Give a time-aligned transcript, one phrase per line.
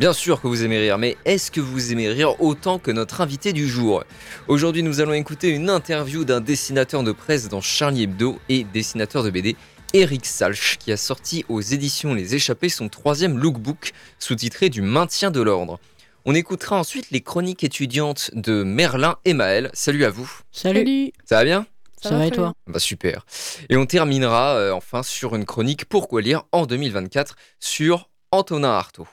[0.00, 3.20] Bien sûr que vous aimez rire, mais est-ce que vous aimez rire autant que notre
[3.20, 4.02] invité du jour?
[4.48, 9.22] Aujourd'hui, nous allons écouter une interview d'un dessinateur de presse dans Charlie Hebdo et dessinateur
[9.22, 9.56] de BD,
[9.92, 15.30] Eric Salch, qui a sorti aux éditions Les Échappés son troisième lookbook sous-titré Du maintien
[15.30, 15.78] de l'ordre.
[16.24, 19.68] On écoutera ensuite les chroniques étudiantes de Merlin et Maël.
[19.74, 20.32] Salut à vous.
[20.50, 21.12] Salut.
[21.26, 21.66] Ça va bien?
[22.02, 22.54] Ça, va et toi?
[22.66, 23.26] Bah super.
[23.68, 29.06] Et on terminera euh, enfin sur une chronique Pourquoi lire en 2024 sur Antonin Artaud.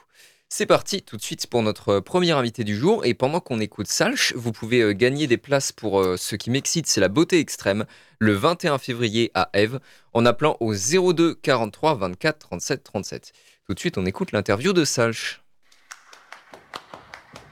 [0.50, 3.04] C'est parti tout de suite pour notre premier invité du jour.
[3.04, 6.50] Et pendant qu'on écoute Salch, vous pouvez euh, gagner des places pour euh, ce qui
[6.50, 7.84] m'excite, c'est la beauté extrême,
[8.18, 9.78] le 21 février à Eve,
[10.14, 13.32] en appelant au 02 43 24 37 37.
[13.66, 15.42] Tout de suite, on écoute l'interview de Salch.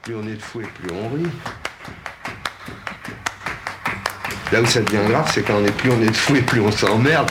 [0.01, 1.29] Plus on est de fou et plus on rit.
[4.51, 6.41] Là où ça devient grave, c'est quand on est plus on est de fou et
[6.41, 7.29] plus on s'emmerde.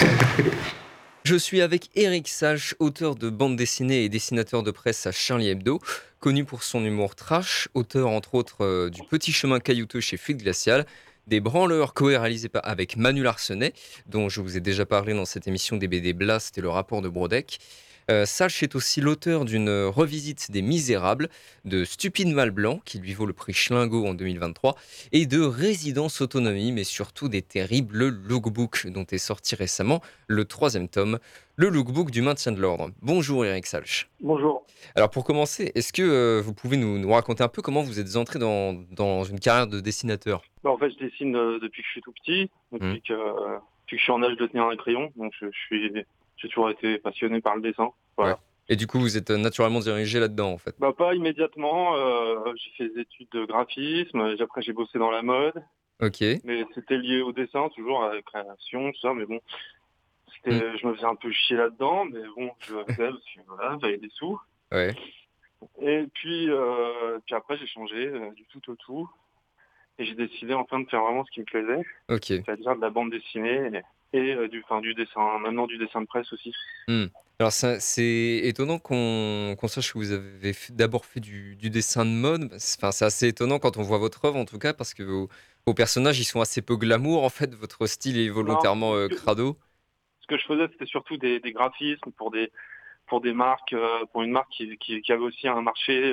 [1.22, 5.48] Je suis avec Eric Salch, auteur de bande dessinée et dessinateur de presse à Charlie
[5.48, 5.78] Hebdo,
[6.18, 10.42] connu pour son humour trash, auteur entre autres euh, du Petit chemin caillouteux chez Fluide
[10.42, 10.86] Glacial,
[11.26, 13.74] des branleurs co-réalisés avec Manu Larsenet,
[14.06, 17.02] dont je vous ai déjà parlé dans cette émission des BD Blast et le rapport
[17.02, 17.58] de Brodeck.
[18.10, 21.28] Euh, Salch est aussi l'auteur d'une revisite des Misérables,
[21.64, 24.74] de Stupide Mal Blanc, qui lui vaut le prix Schlingo en 2023,
[25.12, 30.88] et de Résidence Autonomie, mais surtout des terribles lookbooks dont est sorti récemment le troisième
[30.88, 31.20] tome,
[31.54, 32.90] le lookbook du maintien de l'ordre.
[33.00, 34.08] Bonjour Eric Salch.
[34.20, 34.66] Bonjour.
[34.96, 38.00] Alors pour commencer, est-ce que euh, vous pouvez nous, nous raconter un peu comment vous
[38.00, 40.42] êtes entré dans, dans une carrière de dessinateur?
[40.64, 43.58] Bah, en fait, je dessine euh, depuis que je suis tout petit, depuis, que, euh,
[43.82, 45.12] depuis que je suis en âge de tenir un crayon.
[45.14, 45.92] Donc, je, je suis,
[46.40, 47.90] j'ai toujours été passionné par le dessin.
[48.16, 48.38] Voilà.
[48.68, 50.74] Et du coup, vous êtes naturellement dirigé là-dedans en fait.
[50.78, 51.96] Bah, pas immédiatement.
[51.96, 54.36] euh, j'ai fait des études de graphisme.
[54.40, 55.62] Après, j'ai bossé dans la mode.
[56.00, 56.20] Ok.
[56.44, 59.12] Mais c'était lié au dessin, toujours à la création, tout ça.
[59.12, 59.40] Mais bon,
[60.34, 62.04] c'était, je me faisais un peu chier là-dedans.
[62.04, 64.40] Mais bon, je le faisais parce que voilà, j'avais des sous.
[64.72, 64.94] Ouais.
[65.82, 69.10] Et puis, euh, puis après, j'ai changé euh, du tout au tout.
[69.98, 71.84] Et j'ai décidé enfin de faire vraiment ce qui me plaisait.
[72.08, 72.24] Ok.
[72.24, 73.82] c'est-à-dire de la bande dessinée et,
[74.12, 76.52] et, euh, du, enfin, du dessin, maintenant du dessin de presse aussi.
[77.38, 82.04] Alors ça- c'est étonnant qu'on qu'on sache que vous avez d'abord fait du, du dessin
[82.04, 82.52] de mode.
[82.52, 85.28] Enfin, c'est assez étonnant quand on voit votre œuvre en tout cas parce que vos,
[85.66, 87.54] vos personnages ils sont assez peu glamour en fait.
[87.54, 89.58] Votre style est volontairement euh, crado.
[90.20, 92.52] Ce que je faisais, c'était surtout des, des graphismes pour des,
[93.08, 96.12] pour des marques, euh, pour une marque qui, qui, qui avait aussi un marché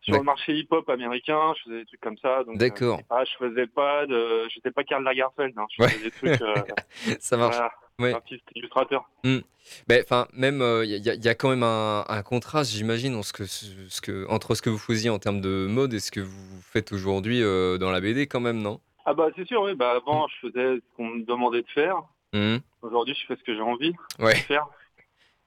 [0.00, 1.52] sur le marché hip-hop américain.
[1.58, 2.44] Je faisais des trucs comme ça.
[2.44, 2.98] Donc, euh, D'accord.
[2.98, 5.58] c'est pas- je faisais pas de, j'étais pas Karl Lagerfeld.
[5.58, 5.88] Hein, je Ouais.
[5.90, 6.54] faisais des trucs, euh,
[7.20, 7.56] Ça marche.
[7.56, 8.10] voilà, Ouais.
[8.12, 9.10] graphiste, illustrateur.
[9.24, 13.22] Ben, enfin, même il y, a- y a quand même un, un contraste, j'imagine, en
[13.22, 16.10] ce que, ce que, entre ce que vous faisiez en termes de mode et ce
[16.10, 18.80] que vous faites aujourd'hui euh, dans la BD, quand même, non?
[19.04, 19.74] Ah bah c'est sûr, oui.
[19.74, 21.96] Bah avant, je faisais ce qu'on me demandait de faire.
[22.34, 22.60] Mhm.
[22.82, 24.34] Aujourd'hui, je fais ce que j'ai envie Ouais.
[24.34, 24.66] de faire.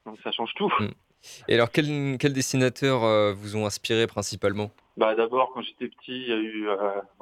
[0.06, 0.74] Donc ça change tout.
[1.48, 4.72] Et alors, quels quels dessinateurs euh, vous ont inspiré principalement?
[4.98, 6.76] Bah d'abord quand j'étais petit, il y a eu euh,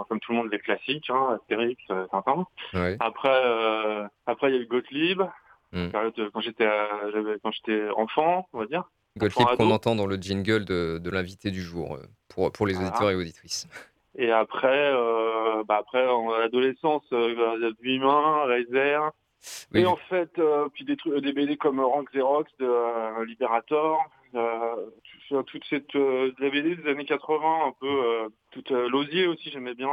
[0.08, 2.46] comme tout le monde les classiques, hein, Astérix, euh, Tintin.
[2.74, 2.98] Ouais.
[3.00, 5.22] Après euh, après il y a eu Gottlieb.
[5.72, 5.90] Mm.
[6.34, 8.90] Quand j'étais enfant, on va dire.
[9.18, 12.90] Gottlieb qu'on entend dans le jingle de, de l'invité du jour pour, pour les Voilà.
[12.90, 13.68] auditeurs et auditrices.
[14.18, 14.92] Et après
[15.68, 18.98] bah après en adolescence, euh, Humain, Reiser.
[19.74, 19.82] Oui.
[19.82, 24.00] Et en fait euh, puis des trucs des BD comme Rank Xerox de euh, Liberator.
[24.36, 24.76] Euh,
[25.28, 29.90] tout- toute cette la BD des années 80 un peu toute Lausier aussi j'aimais bien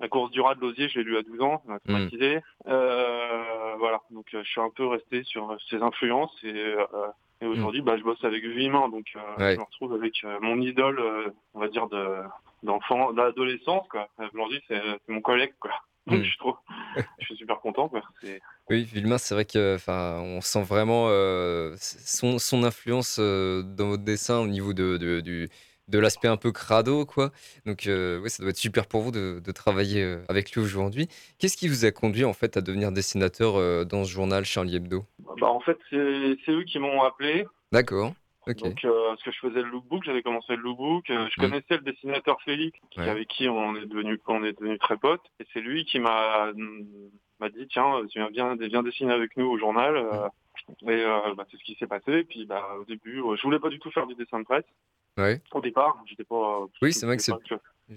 [0.00, 1.80] la course du rat de Lausier je l'ai lu à 12 ans ça m'a Mm.
[1.84, 2.40] traumatisé
[3.78, 6.74] voilà donc je suis un peu resté sur ces influences et,
[7.40, 9.06] et aujourd'hui bah, je bosse avec Vuillemin donc
[9.38, 9.54] Ouais.
[9.54, 11.00] je me retrouve avec mon idole
[11.54, 12.16] on va dire de
[12.62, 15.70] d'enfant d'adolescence quoi aujourd'hui c'est c'est mon collègue quoi
[16.08, 16.24] donc Mm.
[16.32, 16.54] je trouve
[17.18, 18.02] je suis super content quoi
[18.70, 23.88] Oui, Vilma, c'est vrai que, enfin, on sent vraiment euh, son, son influence euh, dans
[23.88, 25.20] votre dessin au niveau de, de,
[25.88, 27.30] de l'aspect un peu crado, quoi.
[27.66, 31.08] Donc, euh, oui, ça doit être super pour vous de, de travailler avec lui aujourd'hui.
[31.38, 35.04] Qu'est-ce qui vous a conduit, en fait, à devenir dessinateur dans ce journal Charlie Hebdo?
[35.40, 38.14] Bah, en fait c'est eux qui m'ont appelé D'accord,
[38.54, 41.08] Donc, euh, parce que je faisais le lookbook, j'avais commencé le lookbook.
[41.10, 41.44] euh, je Mm.
[41.44, 43.08] connaissais le dessinateur Félix, qui- Ouais.
[43.08, 45.24] avec qui on est devenu, on est devenu très potes.
[45.40, 46.52] Et c'est lui qui m'a
[47.40, 49.96] m'a dit tiens, tu viens dessiner avec nous au journal.
[49.96, 50.28] euh,
[50.82, 52.12] Et euh, bah, c'est ce qui s'est passé.
[52.12, 54.44] Et puis bah, au début, euh, je voulais pas du tout faire du dessin de
[54.44, 54.64] presse.
[55.16, 55.40] Ouais.
[55.52, 56.60] Au départ, j'étais pas.
[56.82, 57.32] Oui, c'est vrai que c'est-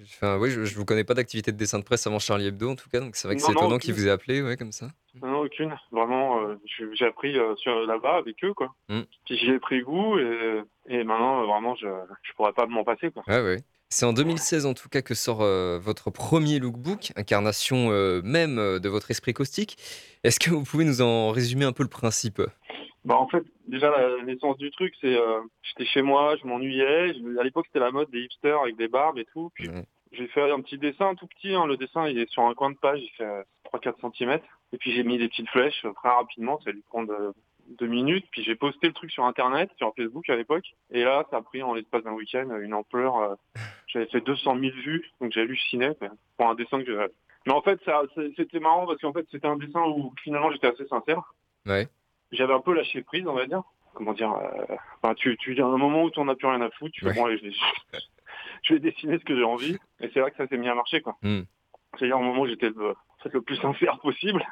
[0.03, 2.69] Enfin, oui, je, je vous connais pas d'activité de dessin de presse avant Charlie Hebdo
[2.71, 3.79] en tout cas, donc c'est vrai que c'est étonnant aucune.
[3.79, 4.88] qu'il vous ait appelé, ouais, comme ça.
[5.21, 5.75] Non, aucune.
[5.91, 6.55] Vraiment, euh,
[6.93, 7.55] j'ai appris euh,
[7.88, 8.73] là-bas avec eux, quoi.
[8.89, 9.01] Mm.
[9.25, 11.88] Puis j'y ai pris goût et, et maintenant, euh, vraiment, je
[12.23, 13.23] je pourrais pas m'en passer, quoi.
[13.27, 13.57] Ouais, ouais.
[13.93, 18.55] C'est en 2016 en tout cas que sort euh, votre premier lookbook, incarnation euh, même
[18.55, 19.77] de votre esprit caustique.
[20.23, 22.41] Est-ce que vous pouvez nous en résumer un peu le principe?
[23.03, 27.13] Bah en fait, déjà la naissance du truc, c'est euh, j'étais chez moi, je m'ennuyais.
[27.13, 29.51] Je- À l'époque, c'était la mode des hipsters avec des barbes et tout.
[29.56, 29.68] Puis
[30.12, 31.53] j'ai fait un petit dessin tout petit.
[31.56, 31.65] hein.
[31.65, 33.44] Le dessin, il est sur un coin de page, il fait euh,
[33.74, 34.39] 3-4 cm.
[34.74, 36.59] Et puis j'ai mis des petites flèches euh, très rapidement.
[36.63, 37.31] Ça a dû prendre euh,
[37.80, 38.27] deux minutes.
[38.31, 40.65] Puis j'ai posté le truc sur Internet, sur Facebook à l'époque.
[40.92, 43.18] Et là, ça a pris en l'espace d'un week-end euh, une ampleur.
[43.18, 43.36] euh,
[43.88, 47.07] J'avais fait 200 000 vues, donc j'ai halluciné quoi, pour un dessin que je...
[47.48, 48.03] Mais en fait, ça,
[48.38, 51.33] c'était marrant parce qu'en fait, c'était un dessin où finalement j'étais assez sincère
[51.65, 51.88] Ouais.
[52.31, 53.62] J'avais un peu lâché prise, on va dire.
[53.94, 56.62] Comment dire euh, enfin, tu, tu à un moment où tu n'en as plus rien
[56.62, 57.13] à foutre, tu fais Ouais.
[57.16, 57.51] bon allez, je vais,
[58.63, 59.78] je vais dessiner ce que j'ai envie.
[60.00, 61.18] Et c'est vrai que ça s'est mis à marcher quoi.
[61.22, 61.42] Hmm.
[61.98, 64.45] C'est-à-dire au moment où j'étais le, plus sincère possible.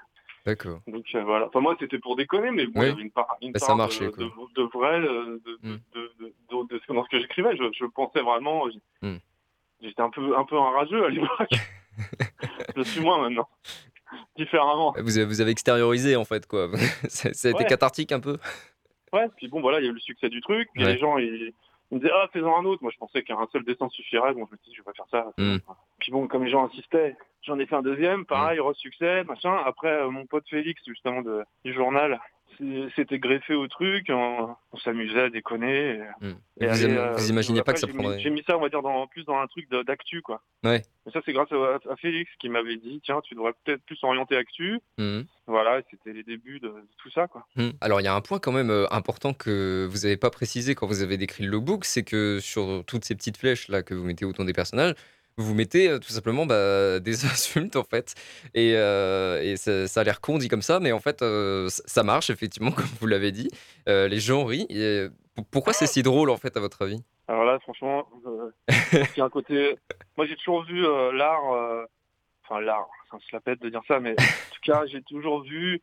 [0.46, 0.82] D'accord.
[0.88, 1.48] Donc euh, voilà.
[1.48, 2.88] Enfin moi c'était pour déconner, mais bon, Oui.
[2.88, 5.40] il y avait une part, une Bah, ça part marchait, de, de, de vrai euh,
[5.46, 5.78] de, Hmm.
[5.94, 7.56] de, dans ce que j'écrivais.
[7.56, 8.66] Je, je pensais vraiment.
[9.02, 9.18] Hmm.
[9.82, 11.50] J'étais un peu un peu un rageux à l'époque.
[12.76, 13.48] je suis moins maintenant.
[14.38, 14.94] Différemment.
[14.98, 16.70] Vous avez, vous avez extériorisé en fait quoi.
[17.10, 17.66] ça, ça a été Ouais.
[17.70, 18.38] cathartique un peu
[19.14, 20.68] Ouais, puis bon, voilà, il y a eu le succès du truc.
[20.74, 20.94] Puis Ouais.
[20.94, 21.52] les gens, ils,
[21.92, 22.84] ils me disaient, ah, fais-en un autre.
[22.84, 24.34] Moi, je pensais qu'un seul dessin suffirait.
[24.36, 25.32] Bon, je me dit, je vais pas faire ça.
[25.42, 25.58] Mm.
[26.00, 29.56] Puis bon, comme les gens insistaient, j'en ai fait un deuxième, pareil, re-succès, machin.
[29.66, 32.20] Après, euh, mon pote Félix, justement, de, du journal,
[32.96, 34.08] s'était greffé au truc.
[34.10, 35.96] On, on s'amusait à déconner.
[35.96, 36.34] et- Hmm.
[36.60, 38.20] et vous, euh, vous imaginiez pas que ça prendrait.
[38.20, 40.42] J'ai mis ça, on va dire, dans, plus dans un truc d'actu, quoi.
[40.64, 40.82] Ouais.
[41.08, 43.98] Et ça, c'est grâce à, à Félix qui m'avait dit, tiens, tu devrais peut-être plus
[44.04, 44.80] orienter actu.
[44.98, 45.22] Hmm.
[45.48, 47.46] Voilà, c'était les débuts de, de tout ça, quoi.
[47.56, 47.70] Hmm.
[47.82, 50.76] Alors, il y a un point quand même euh, important que vous n'avez pas précisé
[50.76, 53.94] quand vous avez décrit le lookbook, c'est que sur toutes ces petites flèches là que
[53.94, 54.94] vous mettez autour des personnages,
[55.42, 58.16] vous mettez euh, tout simplement bah, des insultes en fait.
[58.54, 61.68] Et, euh, et ça, ça a l'air con dit comme ça, mais en fait, euh,
[61.70, 63.50] ça marche effectivement, comme vous l'avez dit.
[63.88, 64.68] Les gens rient.
[64.70, 65.08] Et,
[65.52, 67.02] pourquoi c'est si drôle en fait, à votre avis?
[67.28, 68.08] Alors là, franchement,
[68.68, 69.78] il y a un côté.
[70.18, 70.82] Moi, j'ai toujours vu
[71.14, 71.88] l'art.
[72.44, 74.16] Enfin, l'art, ça se la pète de dire ça, mais en
[74.54, 75.82] tout cas, j'ai toujours vu,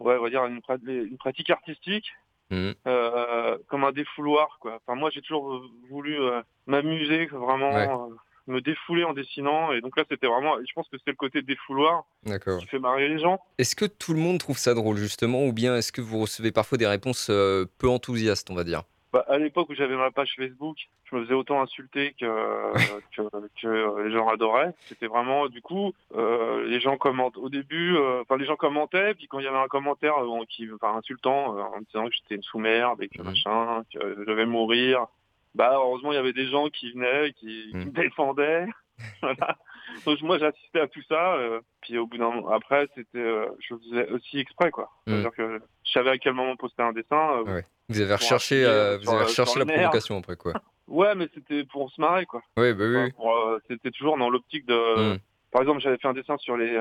[0.00, 2.10] ouais, on va dire, une, prat- une pratique artistique
[2.52, 4.80] euh, comme un défouloir, quoi.
[4.82, 6.18] Enfin, moi, j'ai toujours voulu
[6.66, 7.72] m'amuser, vraiment.
[7.72, 8.16] Ouais.
[8.46, 11.42] Me défouler en dessinant et donc là c'était vraiment je pense que c'est le côté
[11.42, 15.44] défouloir qui fait marrer les gens Est-ce que tout le monde trouve ça drôle justement,
[15.46, 18.82] ou bien est-ce que vous recevez parfois des réponses euh, peu enthousiastes, on va dire?
[19.12, 22.26] Bah, à l'époque où j'avais ma page Facebook, je me faisais autant insulter que,
[23.16, 23.22] que,
[23.60, 24.72] que, les gens adoraient.
[24.88, 29.14] C'était vraiment, du coup, euh, les gens commentent au début, euh, enfin les gens commentaient,
[29.14, 32.14] puis quand il y avait un commentaire euh, qui, enfin, insultant, en me disant que
[32.14, 33.26] j'étais une sous-merde et que Mhm.
[33.28, 35.06] machin, que je devais mourir,
[35.54, 38.66] bah heureusement il y avait des gens qui venaient, qui, qui me défendaient.
[39.22, 39.56] voilà.
[40.04, 43.46] Donc moi j'assistais à tout ça, euh, puis au bout d'un moment, après c'était, euh,
[43.58, 44.90] je faisais aussi exprès quoi.
[45.06, 45.14] Mhm.
[45.14, 47.38] C'est-à-dire que je savais à quel moment poster un dessin.
[47.38, 47.64] euh, Ouais.
[47.88, 50.52] Vous avez recherché, vous sur avez recherché la provocation après quoi.
[50.86, 52.42] Ouais, mais c'était pour se marrer, quoi.
[52.56, 53.12] Oui, bah oui.
[53.16, 55.14] Enfin, c'était toujours dans l'optique de.
[55.14, 55.18] Mm.
[55.52, 56.76] Par exemple, j'avais fait un dessin sur les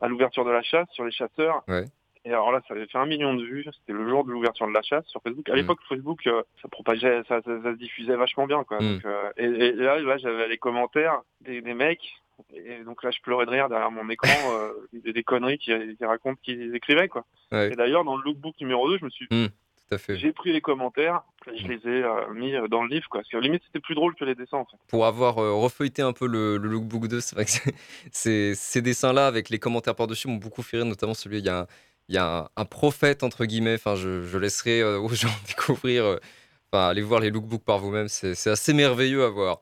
[0.00, 1.62] à l'ouverture de la chasse, sur les chasseurs.
[1.68, 1.84] Ouais.
[2.26, 3.64] Et alors là, ça avait fait un million de vues.
[3.80, 5.48] C'était le jour de l'ouverture de la chasse sur Facebook.
[5.50, 5.56] À Mm.
[5.56, 8.80] l'époque, Facebook, euh, ça propageait, ça, ça, ça se diffusait vachement bien, quoi.
[8.80, 8.94] Mm.
[8.94, 12.14] Donc, euh, et, et là, là j'avais les commentaires des, des mecs.
[12.52, 15.70] Et donc là, je pleurais de rire derrière mon écran, euh, des, des conneries qui,
[15.96, 17.24] qui racontent qu'ils écrivaient, quoi.
[17.52, 17.72] Ouais.
[17.72, 19.28] Et d'ailleurs, dans le lookbook numéro 2, je me suis
[19.96, 20.16] fait.
[20.16, 21.70] j'ai pris les commentaires, et je Mm.
[21.70, 23.20] les ai euh, mis dans le livre, quoi.
[23.20, 24.76] Parce que limite, c'était plus drôle que les dessins, en fait.
[24.88, 27.50] Pour avoir euh, refeuilleté un peu le, le lookbook 2, c'est vrai que
[28.10, 31.60] ces dessins-là, avec les commentaires par-dessus, m'ont beaucoup fait rire, notamment celui, il y a
[31.60, 31.66] un,
[32.08, 36.18] il y a un, prophète, entre guillemets, enfin, je, laisserai euh, aux gens découvrir, euh,
[36.72, 39.60] aller voir les lookbooks par vous-même, c'est assez merveilleux à voir.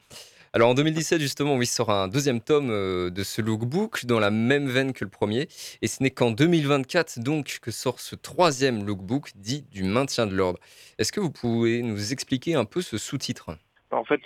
[0.54, 4.30] Alors en 2017, justement, oui, sort un deuxième tome euh, de ce lookbook dans la
[4.30, 5.49] même veine que le premier.
[5.80, 10.34] Et ce n'est qu'en 2024, donc, que sort ce troisième lookbook dit du maintien de
[10.34, 10.58] l'ordre.
[10.99, 13.56] Est-ce que vous pouvez nous expliquer un peu ce sous-titre?
[13.92, 14.20] En fait,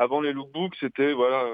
[0.00, 1.44] avant les lookbooks, c'était voilà,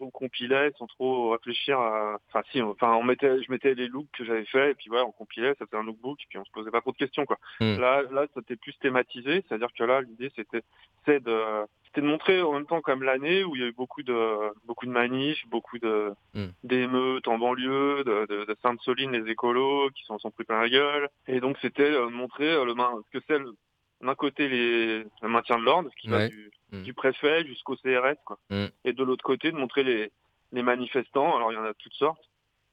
[0.00, 2.18] on, compilait sans trop réfléchir à.
[2.28, 4.88] Enfin, si, on- enfin, on mettait, je mettais les looks que j'avais fait et puis
[4.88, 6.96] voilà, on compilait, ça faisait un lookbook et puis on se posait pas trop de
[6.96, 7.38] questions quoi.
[7.60, 7.76] Hmm.
[7.80, 10.62] Là, là, c'était plus thématisé, c'est-à-dire que là, l'idée c'était,
[11.06, 11.42] c'est de,
[11.86, 14.52] c'était de montrer en même temps comme l'année où il y a eu beaucoup de,
[14.64, 16.50] beaucoup de manifs, beaucoup de Hmm.
[16.64, 20.68] d'émeutes en banlieue, de, de, de Sainte-Soline, les écolos qui s'en sont pris plein la
[20.68, 21.08] gueule.
[21.26, 23.54] Et donc c'était euh, montrer euh, le main, ce que c'est le-
[24.00, 26.82] d'un côté les, le maintien de l'ordre, qui va du, Mm.
[26.82, 28.38] du préfet jusqu'au CRS, quoi.
[28.50, 28.66] Mm.
[28.84, 30.10] Et de l'autre côté, de montrer les,
[30.52, 31.36] les manifestants.
[31.36, 32.22] Alors il y en a toutes sortes.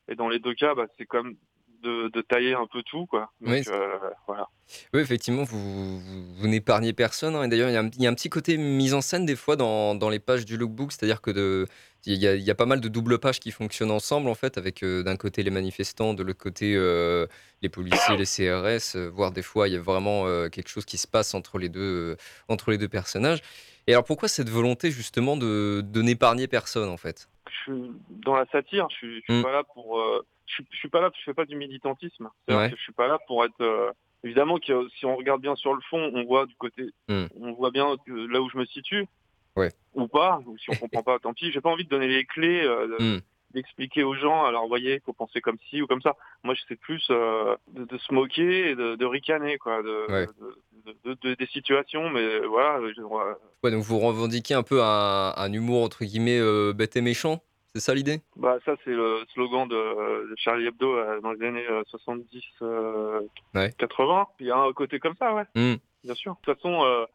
[0.07, 1.35] Et dans les deux cas, bah, c'est comme
[1.83, 3.31] de, de tailler un peu tout, quoi.
[3.41, 3.97] Donc, Oui, c'est- euh,
[4.27, 4.47] voilà.
[4.93, 7.35] Oui, effectivement, vous, vous, vous n'épargnez personne.
[7.35, 7.43] hein.
[7.43, 9.25] Et d'ailleurs, il y, a un- il y a un petit côté mise en scène
[9.25, 11.67] des fois dans, dans les pages du lookbook, c'est-à-dire que de,
[12.05, 14.35] il y, a, il y a pas mal de double pages qui fonctionnent ensemble, en
[14.35, 17.27] fait, avec euh, d'un côté les manifestants, de l'autre côté euh,
[17.61, 20.97] les policiers, les CRS, euh, voire des fois, il y a vraiment quelque chose qui
[20.97, 23.41] se passe entre les deux, entre les deux personnages.
[23.87, 27.27] Et alors, pourquoi cette volonté, justement, de, de n'épargner personne, en fait?
[27.47, 29.43] Je suis dans la satire, je suis, je suis Mm.
[29.43, 30.01] pas là pour.
[30.45, 32.29] Je, je suis pas là, je fais pas du militantisme.
[32.50, 32.69] Ouais.
[32.69, 33.62] que je suis pas là pour être.
[33.62, 33.91] euh,
[34.25, 37.25] évidemment que si on regarde bien sur le fond, on voit du côté, Mm.
[37.41, 39.05] on voit bien là où je me situe.
[39.55, 39.69] Ouais.
[39.95, 41.51] Ou pas, ou si on comprend pas, tant pis.
[41.51, 43.21] J'ai pas envie de donner les clés, euh, de- Mm.
[43.53, 44.45] d'expliquer aux gens.
[44.45, 46.15] Alors, voyez, faut penser comme ci ou comme ça.
[46.43, 50.27] Moi, c'est plus euh, de, de se moquer et de, de ricaner, quoi, de, Ouais.
[51.38, 52.09] des situations.
[52.09, 53.01] Mais voilà, je-.
[53.01, 56.39] Ouais, donc vous revendiquez un peu un, un humour, entre guillemets,
[56.73, 57.41] bête et méchant?
[57.75, 58.21] C'est ça l'idée?
[58.35, 62.41] Bah ça c'est le slogan de, de Charlie Hebdo euh, dans les années euh, 70
[62.61, 63.21] euh,
[63.55, 63.73] Ouais.
[63.77, 64.27] 80.
[64.39, 65.75] Il y a un côté comme ça ouais, Mm.
[66.03, 66.33] bien sûr.
[66.33, 67.05] De toute façon euh,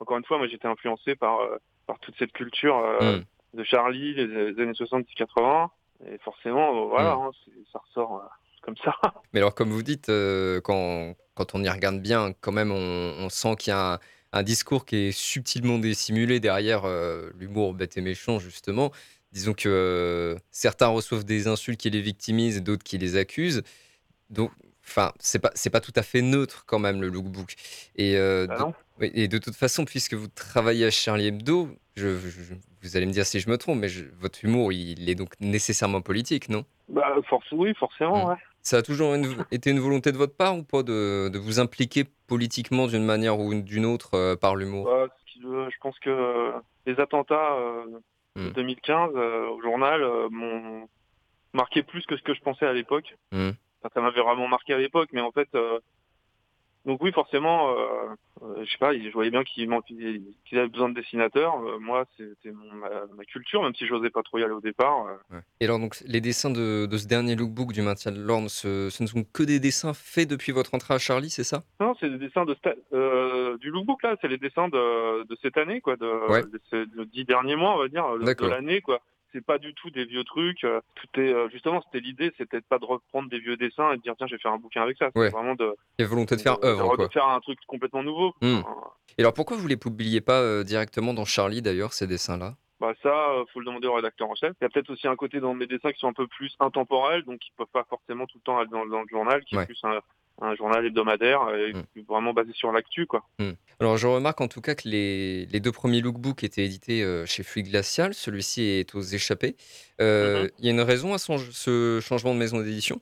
[0.00, 1.56] encore une fois moi j'étais influencé par euh,
[1.86, 3.24] par toute cette culture euh, Mm.
[3.58, 5.70] de Charlie les, les années 70 80
[6.12, 7.20] et forcément euh, voilà Mm.
[7.20, 7.30] hein,
[7.72, 8.26] ça ressort euh,
[8.62, 8.92] comme ça.
[9.32, 13.14] Mais alors, comme vous dites, euh, quand, quand on y regarde bien, quand même, on,
[13.24, 13.98] on sent qu'il y a un,
[14.32, 18.90] un discours qui est subtilement dissimulé derrière euh, l'humour bête et méchant, justement.
[19.38, 23.62] Disons que euh, certains reçoivent des insultes qui les victimisent et d'autres qui les accusent.
[24.30, 24.50] Donc,
[24.84, 27.54] enfin, c'est pas, c'est pas tout à fait neutre quand même le lookbook.
[27.94, 28.74] Et, euh, Bah de, non.
[28.98, 33.06] oui, et de toute façon, puisque vous travaillez à Charlie Hebdo, je, je- vous allez
[33.06, 36.48] me dire si je me trompe, mais je- votre humour, il est donc nécessairement politique,
[36.48, 36.64] non?
[36.88, 38.28] Bah force oui forcément Mm.
[38.30, 38.36] ouais.
[38.62, 41.60] ça a toujours une- été une volonté de votre part ou pas de, de vous
[41.60, 44.86] impliquer politiquement d'une manière ou d'une autre euh, par l'humour?
[44.86, 45.06] Bah,
[45.40, 46.52] je pense que
[46.86, 47.54] les attentats
[48.36, 48.52] euh, de Mm.
[48.52, 50.88] 2015 euh, au journal euh, m'ont
[51.54, 53.14] marqué plus que ce que je pensais à l'époque.
[53.32, 53.50] Mm.
[53.82, 55.78] Enfin, ça m'avait vraiment marqué à l'époque, mais en fait, euh,
[56.88, 60.94] donc oui, forcément, euh, je sais pas, je voyais bien qu'ils qu'ils avaient besoin de
[60.94, 61.54] dessinateurs.
[61.62, 64.60] Euh, moi, c'était mon- ma, ma culture, même si j'osais pas trop y aller au
[64.60, 65.06] départ.
[65.06, 65.36] euh.
[65.36, 65.42] Ouais.
[65.60, 68.88] Et alors, donc, les dessins de, de ce dernier lookbook du maintien de l'ordre, ce,
[68.90, 71.62] ce ne sont que des dessins faits depuis votre entrée à Charlie, c'est ça?
[71.78, 72.56] Non, c'est des dessins de
[72.94, 76.42] euh, du lookbook là, c'est les dessins de, de cette année, quoi, de, Ouais.
[76.42, 79.00] de ces de dix derniers mois, on va dire, de, l'année, quoi.
[79.32, 80.64] C'est pas du tout des vieux trucs.
[80.64, 83.96] euh, Tout est euh, justement, c'était l'idée, c'était pas de reprendre des vieux dessins et
[83.96, 85.10] de dire tiens, je vais faire un bouquin avec ça.
[85.12, 85.30] C'est Ouais.
[85.30, 87.08] vraiment de, Il y a volonté de faire de- œuvre, de quoi.
[87.10, 88.34] faire un truc complètement nouveau.
[88.40, 88.58] Mm.
[88.64, 88.74] Enfin,
[89.18, 92.54] Et alors, pourquoi vous les publiez pas euh, directement dans Charlie, d'ailleurs, ces dessins-là?
[92.80, 94.52] Bah ça, faut le demander au rédacteur en chef.
[94.60, 96.54] Il y a peut-être aussi un côté dans mes dessins qui sont un peu plus
[96.60, 99.56] intemporels, donc qui peuvent pas forcément tout le temps aller dans, dans le journal, qui
[99.56, 99.64] Ouais.
[99.64, 99.98] est plus un,
[100.40, 102.02] un journal hebdomadaire, et Mm.
[102.08, 103.22] vraiment basé sur l'actu, quoi.
[103.80, 107.26] Alors, je remarque en tout cas que les, les deux premiers lookbooks étaient édités euh,
[107.26, 108.12] chez Fluide Glacial.
[108.14, 109.56] Celui-ci est aux échappés.
[110.00, 110.50] Euh, Mhm.
[110.58, 113.00] Il y a une raison à son- ce changement de maison d'édition?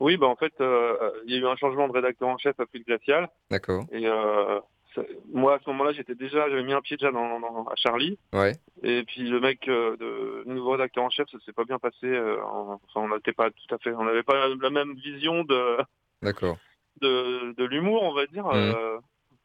[0.00, 2.58] Oui, bah en fait, euh, il y a eu un changement de rédacteur en chef
[2.58, 3.84] à Fluide Glacial, D'accord.
[3.92, 4.58] et euh,
[4.94, 5.02] ça-
[5.32, 8.18] moi à ce moment-là, j'étais déjà, j'avais mis un pied déjà dans, dans- à Charlie,
[8.34, 8.56] Ouais.
[8.82, 11.78] et puis le mec, euh, de, le nouveau rédacteur en chef, ça s'est pas bien
[11.78, 12.04] passé.
[12.06, 15.44] euh, en- enfin, on n'était pas tout à fait, on n'avait pas la même vision
[15.44, 15.76] de
[16.22, 16.58] D'accord.
[17.00, 18.44] de, de l'humour, on va dire.
[18.46, 18.52] Mhm.
[18.54, 18.98] euh,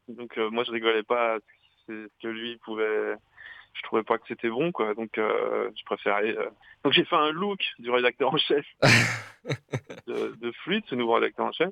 [0.08, 1.38] donc euh, moi, je rigolais pas à
[1.86, 3.14] ce que- lui pouvait.
[3.74, 4.94] Je trouvais pas que c'était bon, quoi.
[4.94, 6.36] Donc euh, je préférais.
[6.36, 6.48] euh,
[6.84, 8.64] Donc j'ai fait un look du rédacteur en chef
[10.06, 11.70] de, de Fluide, ce nouveau rédacteur en chef.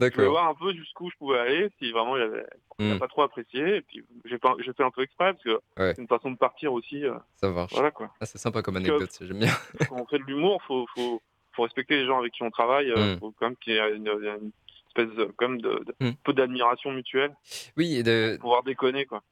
[0.00, 0.30] Je voulais D'accord.
[0.32, 2.46] voir un peu jusqu'où je pouvais aller, si vraiment il avait
[2.80, 2.98] il a Mm.
[2.98, 3.76] pas trop apprécié.
[3.76, 5.94] Et puis j'ai pas- j'ai fait un peu exprès parce que Ouais.
[5.94, 7.04] c'est une façon de partir aussi.
[7.04, 7.72] euh, Ça marche.
[7.72, 8.10] voilà quoi.
[8.20, 9.52] Ah, c'est sympa comme anecdote, j'aime bien.
[9.88, 11.22] Quand on fait de l'humour, faut, faut,
[11.54, 12.90] faut respecter les gens avec qui on travaille.
[12.90, 13.18] euh, Mm.
[13.20, 14.50] faut quand même qu'il y ait une, une
[14.88, 16.12] espèce de, comme de, de- Mm.
[16.24, 17.34] peu d'admiration mutuelle,
[17.76, 19.22] Oui, et de- pouvoir déconner quoi.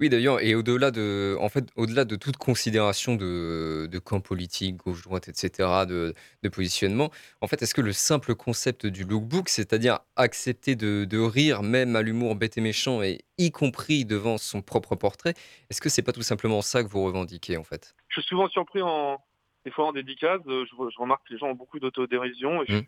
[0.00, 4.76] oui d'ailleurs, et au-delà de, en fait, au-delà de toute considération de, de camp politique,
[4.76, 10.00] gauche-droite, etc., de, de positionnement, en fait, est-ce que le simple concept du lookbook, c'est-à-dire
[10.16, 14.60] accepter de, de rire même à l'humour bête et méchant, et y compris devant son
[14.60, 15.32] propre portrait,
[15.70, 17.94] est-ce que c'est pas tout simplement ça que vous revendiquez, en fait?
[18.08, 19.16] Je suis souvent surpris en
[19.64, 22.66] des fois en dédicace, euh, je, je remarque que les gens ont beaucoup d'autodérision et
[22.68, 22.86] je, Mm.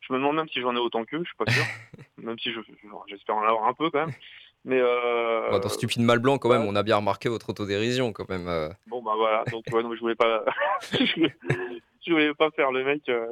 [0.00, 1.62] je me demande même si j'en ai autant qu'eux, je suis pas sûr.
[2.18, 4.14] même si je- je- j'espère en avoir un peu quand même.
[4.64, 6.68] Mais euh, Dans Stupide Mal Blanc, quand même, ouais.
[6.68, 8.48] on a bien remarqué votre autodérision, quand même.
[8.48, 8.68] euh.
[8.88, 10.44] bon bah voilà, donc ouais, non, je voulais pas
[10.92, 11.34] je, voulais,
[12.04, 13.26] je voulais pas faire le mec euh,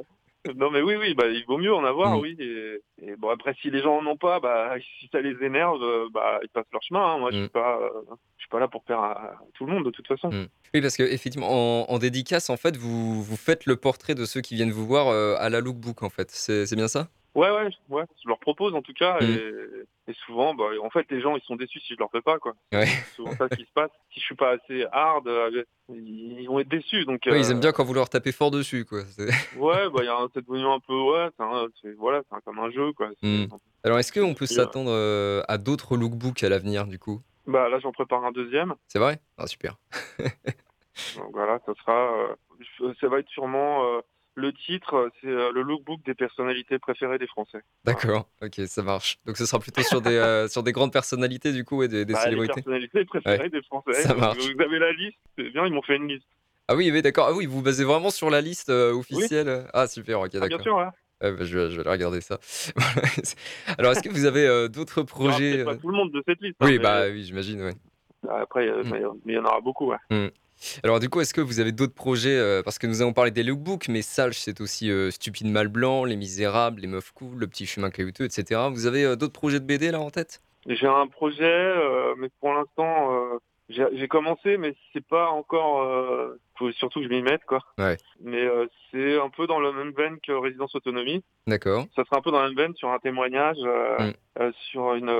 [0.55, 2.21] Non mais oui oui bah il vaut mieux en avoir Mm.
[2.21, 5.35] oui et, et bon après si les gens en ont pas bah si ça les
[5.43, 7.17] énerve euh, bah ils passent leur chemin hein.
[7.17, 7.41] moi je Mm.
[7.41, 7.89] suis pas euh,
[8.37, 10.29] je suis pas là pour faire à, tout le monde de toute façon.
[10.29, 10.47] Mm.
[10.73, 14.25] Oui, parce que effectivement, en, en dédicace, en fait, vous, vous faites le portrait de
[14.25, 16.29] ceux qui viennent vous voir euh, à la lookbook, en fait.
[16.31, 17.07] C'est bien ça?
[17.35, 19.25] Ouais, ouais, ouais, je leur propose en tout cas, Mm.
[19.25, 22.21] et, et souvent, bah, en fait, les gens ils sont déçus si je leur fais
[22.21, 22.53] pas, quoi.
[22.71, 22.85] Ouais.
[22.85, 23.91] C'est souvent ça qui se passe.
[24.13, 27.03] Si je suis pas assez hard, euh, ils vont être déçus.
[27.05, 29.01] Donc, Ouais, ils euh, aiment bien quand vous leur tapez fort dessus, quoi.
[29.57, 32.21] Ouais, bah, il y a un- c'est devenu un peu, ouais, c'est un- c'est voilà,
[32.29, 33.09] c'est un- comme un jeu, quoi.
[33.21, 33.47] C'est- Mm.
[33.83, 37.21] Alors, est-ce qu'on peut s'attendre euh, à d'autres lookbooks à l'avenir, du coup?
[37.47, 38.73] Bah là, j'en prépare un deuxième.
[38.87, 39.19] C'est vrai?
[39.37, 39.75] Ah, super.
[41.17, 42.35] Donc voilà, ça sera,
[42.81, 43.83] euh, ça va être sûrement
[44.35, 47.59] le titre, c'est euh, le lookbook des personnalités préférées des Français.
[47.85, 49.17] D'accord, ok, ça marche.
[49.25, 52.03] Donc, ce sera plutôt sur des, euh, sur des grandes personnalités, du coup, et des,
[52.05, 53.93] des Bah, les célébrités personnalités préférées des Français.
[53.93, 54.37] Ça marche.
[54.37, 56.27] Vous avez la liste, c'est bien, ils m'ont fait une liste.
[56.67, 57.27] Ah oui, oui, d'accord.
[57.29, 59.67] Ah oui, vous vous basez vraiment sur la liste euh, officielle?
[59.73, 60.47] Ah, super, ok, Ah, d'accord.
[60.49, 60.85] bien sûr, ouais.
[61.21, 62.39] Ouais, bah, je, vais, je vais aller regarder ça.
[63.77, 66.21] Alors, est-ce que vous avez euh, d'autres Alors, projets euh, pas tout le monde de
[66.27, 66.55] cette liste.
[66.59, 67.73] hein, Oui, mais, bah oui, j'imagine, ouais.
[68.29, 68.89] Après, Mm.
[68.91, 70.31] mais mais il y en aura beaucoup, ouais.
[70.83, 73.31] Alors du coup, est-ce que vous avez d'autres projets euh, Parce que nous avons parlé
[73.31, 77.37] des lookbooks, mais Sage, c'est aussi euh, Stupide Mal Blanc, Les Misérables, Les Meufs Cool,
[77.37, 78.61] Le Petit Chemin Caillouteux, etc.
[78.71, 80.41] Vous avez euh, d'autres projets de BD là en tête?
[80.67, 83.11] J'ai un projet, euh, mais pour l'instant,
[83.69, 85.85] j'ai j'ai commencé, mais c'est pas encore.
[86.57, 87.59] Faut surtout que je m'y mette, quoi.
[87.77, 87.97] Ouais.
[88.21, 91.21] Mais euh, c'est un peu dans la même veine que Résidence Autonomie.
[91.47, 91.85] D'accord.
[91.97, 94.13] Ça sera un peu dans la même veine sur un témoignage euh, Mm.
[94.39, 95.11] euh, sur une,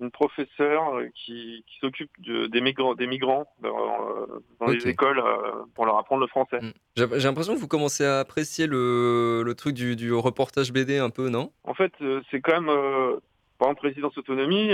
[0.00, 5.22] une professeure qui, qui s'occupe de- des migrants, des migrants dans, les écoles
[5.76, 6.58] pour leur apprendre le français.
[6.60, 6.72] Mm.
[6.96, 11.10] J'ai l'impression que vous commencez à apprécier le, le truc du, du reportage BD un
[11.10, 11.52] peu, non?
[11.62, 11.92] En fait,
[12.30, 13.20] c'est quand même,
[13.58, 14.72] par exemple, résidence autonomie.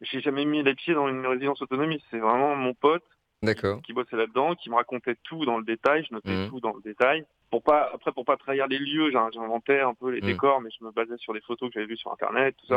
[0.00, 2.02] J'ai jamais mis les pieds dans une résidence autonomie.
[2.10, 3.04] C'est vraiment mon pote
[3.44, 3.82] D'accord.
[3.82, 6.04] qui bossait là-dedans, qui me racontait tout dans le détail.
[6.08, 6.48] Je notais Mhm.
[6.48, 7.24] tout dans le détail.
[7.50, 10.26] Pour pas, après, pour pas trahir les lieux, j'in- j'inventais un peu les Mhm.
[10.26, 12.76] décors, mais je me basais sur des photos que j'avais vues sur Internet, tout ça.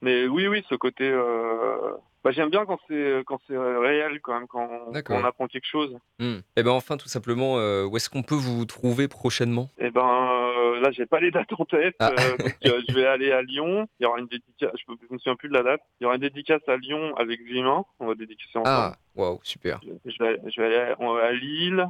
[0.00, 1.92] Mais oui, oui, ce côté, euh,
[2.24, 4.68] bah, j'aime bien quand c'est quand c'est réel, quand même, quand,
[5.10, 5.96] on apprend quelque chose.
[6.18, 6.38] Hmm.
[6.56, 9.68] Et ben enfin, tout simplement, euh, où est-ce qu'on peut vous trouver prochainement?
[9.78, 11.94] Et ben euh, là, j'ai pas les dates en tête.
[12.00, 12.10] Ah.
[12.18, 13.86] euh, donc, je vais aller à Lyon.
[14.00, 14.70] Il y aura une dédicace.
[14.78, 15.80] Je, peux- je me souviens plus de la date.
[16.00, 17.82] Il y aura une dédicace à Lyon avec Vima.
[18.00, 18.66] On va dédicacer ensemble.
[18.68, 19.80] Ah, waouh, super.
[20.06, 21.86] Je vais, je vais aller à, à Lille,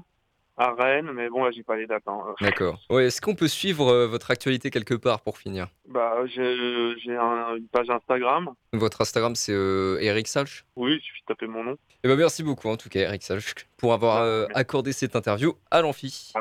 [0.57, 2.07] à Rennes, mais bon là, j'ai pas les dates.
[2.07, 2.19] hein.
[2.41, 2.81] D'accord.
[2.91, 5.69] Ouais, est-ce qu'on peut suivre euh, votre actualité quelque part pour finir?
[5.89, 8.51] Bah, j'ai j'ai un- une page Instagram.
[8.73, 10.65] Votre Instagram, c'est euh, Eric Salch?
[10.77, 11.77] Oui, il suffit de taper mon nom.
[12.05, 15.17] Eh ben merci beaucoup en tout cas Eric Salch pour avoir Ouais, euh, accordé cette
[15.17, 16.33] interview à l'amphi.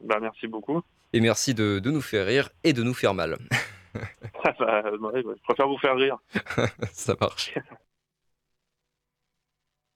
[0.00, 0.82] Bah, merci beaucoup.
[1.14, 3.38] Et merci de, de nous faire rire et de nous faire mal.
[4.58, 6.18] Bah, ouais, je préfère vous faire rire.
[6.92, 7.54] Ça marche.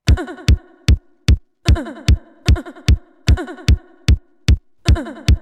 [4.96, 5.35] Ha ha ha.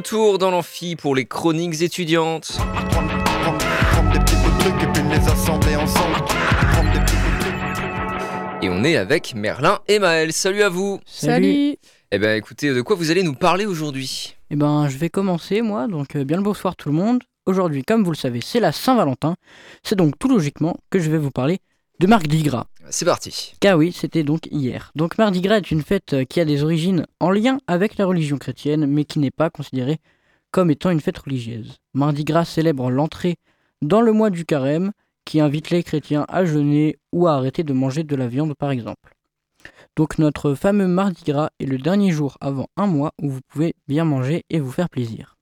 [0.00, 2.58] Retour dans l'amphi pour les chroniques étudiantes.
[8.62, 10.32] Et on est avec Merlin et Maël.
[10.32, 11.00] Salut à vous.
[11.04, 11.76] Salut.
[12.12, 14.36] Eh ben écoutez, de quoi vous allez nous parler aujourd'hui?
[14.50, 17.22] Eh ben, je vais commencer moi, donc euh, bien le bonsoir tout le monde.
[17.44, 19.34] Aujourd'hui, comme vous le savez, c'est la Saint-Valentin.
[19.82, 21.58] C'est donc tout logiquement que je vais vous parler
[21.98, 22.64] de Mardi Gras.
[22.92, 23.54] C'est parti.
[23.60, 24.90] Car oui, c'était donc hier.
[24.96, 28.36] Donc Mardi Gras est une fête qui a des origines en lien avec la religion
[28.36, 29.98] chrétienne, mais qui n'est pas considérée
[30.50, 31.76] comme étant une fête religieuse.
[31.94, 33.36] Mardi Gras célèbre l'entrée
[33.80, 34.90] dans le mois du carême,
[35.24, 38.72] qui invite les chrétiens à jeûner ou à arrêter de manger de la viande par
[38.72, 39.14] exemple.
[39.96, 43.74] Donc notre fameux Mardi Gras est le dernier jour avant un mois où vous pouvez
[43.86, 45.36] bien manger et vous faire plaisir.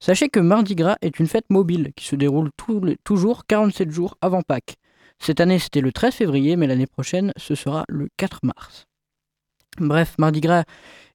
[0.00, 2.50] Sachez que Mardi Gras est une fête mobile qui se déroule
[3.04, 4.76] toujours 47 jours avant Pâques.
[5.24, 8.86] Cette année c'était le 13 février, mais l'année prochaine ce sera le 4 mars.
[9.78, 10.64] Bref, Mardi Gras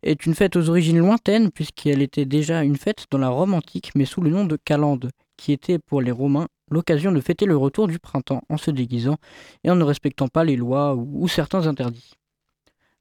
[0.02, 3.91] est une fête aux origines lointaines puisqu'elle était déjà une fête dans la Rome antique
[3.96, 7.58] mais sous le nom de Calende, qui était pour les Romains l'occasion de fêter le
[7.58, 9.17] retour du printemps en se déguisant
[9.65, 12.13] et en ne respectant pas les lois ou, certains interdits.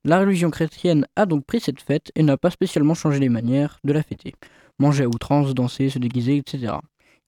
[0.03, 3.79] La religion chrétienne a donc pris cette fête et n'a pas spécialement changé les manières
[3.85, 4.35] de la fêter.
[4.81, 6.73] Manger à outrance, danser, se déguiser, etc.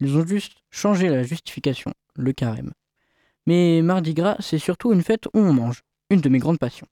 [0.01, 2.73] Ils ont juste changé la justification, le carême.
[3.49, 5.81] Mais Mardi Gras, c'est surtout une fête où on mange,
[6.11, 6.87] une de mes grandes passions.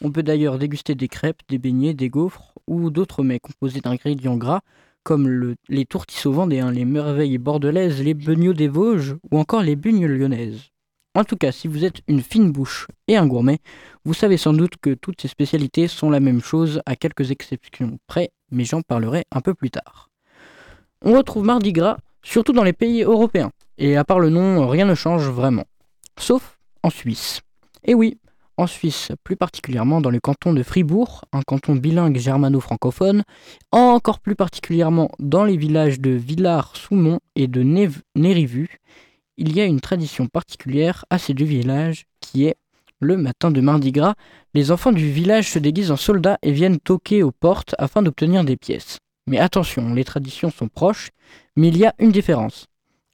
[0.00, 4.36] On peut d'ailleurs déguster des crêpes, des beignets, des gaufres ou d'autres mets composés d'ingrédients
[4.36, 4.60] gras
[5.02, 9.74] comme le- les tourtisseaux vendéens, les merveilles bordelaises, les beignets des Vosges ou encore les
[9.74, 10.70] bugnes lyonnaises.
[11.16, 13.58] En tout cas, si vous êtes une fine bouche et un gourmet,
[14.04, 17.98] vous savez sans doute que toutes ces spécialités sont la même chose à quelques exceptions
[18.06, 20.08] près, mais j'en parlerai un peu plus tard.
[21.02, 24.84] On retrouve Mardi Gras surtout dans les pays européens, et à part le nom, rien
[24.84, 25.64] ne change vraiment.
[26.18, 27.40] Sauf en Suisse.
[27.84, 28.18] Et oui,
[28.56, 33.22] en Suisse, plus particulièrement dans le canton de Fribourg, un canton bilingue germano-francophone,
[33.70, 37.62] encore plus particulièrement dans les villages de Villars-Soumont et de
[38.14, 38.78] Nérivu,
[39.36, 42.56] il y a une tradition particulière à ces deux villages qui est
[43.00, 44.14] le matin de Mardi Gras,
[44.54, 48.42] les enfants du village se déguisent en soldats et viennent toquer aux portes afin d'obtenir
[48.42, 48.98] des pièces.
[49.26, 51.10] Mais attention, les traditions sont proches,
[51.56, 52.66] mais il y a une différence.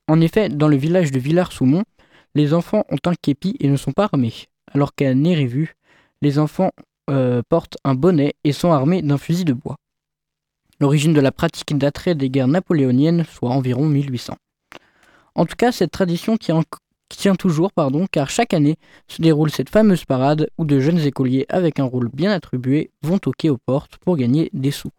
[0.09, 1.83] En effet, dans le village de Villars-Soumont,
[2.35, 4.33] les enfants ont un képi et ne sont pas armés,
[4.73, 5.75] alors qu'à Nérivu,
[6.23, 6.71] les enfants
[7.11, 9.77] euh, portent un bonnet et sont armés d'un fusil de bois.
[10.81, 14.35] L'origine de la pratique daterait des guerres napoléoniennes, soit environ 1800.
[15.35, 16.63] En tout cas, cette tradition tient, en-
[17.09, 18.77] tient toujours, pardon, car chaque année
[19.09, 23.19] se déroule cette fameuse parade où de jeunes écoliers avec un rôle bien attribué vont
[23.19, 24.91] toquer aux portes pour gagner des sous.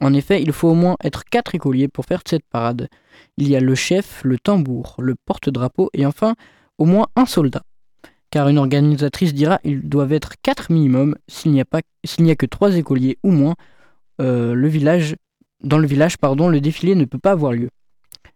[0.00, 2.88] En effet, il faut au moins être quatre écoliers pour faire cette parade.
[3.38, 6.34] Il y a le chef, le tambour, le porte-drapeau et enfin
[6.78, 7.62] au moins un soldat.
[8.30, 12.76] Car une organisatrice dira ils doivent être quatre minimum s'il n'y a a que trois
[12.76, 13.54] écoliers ou moins.
[14.20, 15.16] euh, le village
[15.62, 17.70] dans le village pardon le défilé ne peut pas avoir lieu.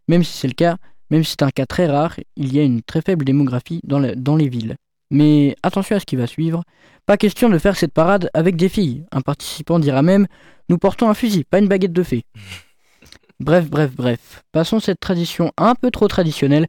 [0.08, 0.76] Même si c'est le cas,
[1.10, 4.36] même si c'est un cas très rare, il y a une très faible démographie dans
[4.36, 4.76] les villes.
[5.10, 6.62] Mais attention à ce qui va suivre.
[7.06, 9.04] Pas question de faire cette parade avec des filles.
[9.10, 10.26] Un participant dira même
[10.68, 12.24] Nous portons un fusil, pas une baguette de fée.
[13.40, 14.42] Bref, bref, bref.
[14.52, 16.66] Passons cette tradition un peu trop traditionnelle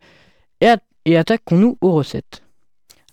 [0.61, 2.43] et, at- et attaquons-nous aux recettes.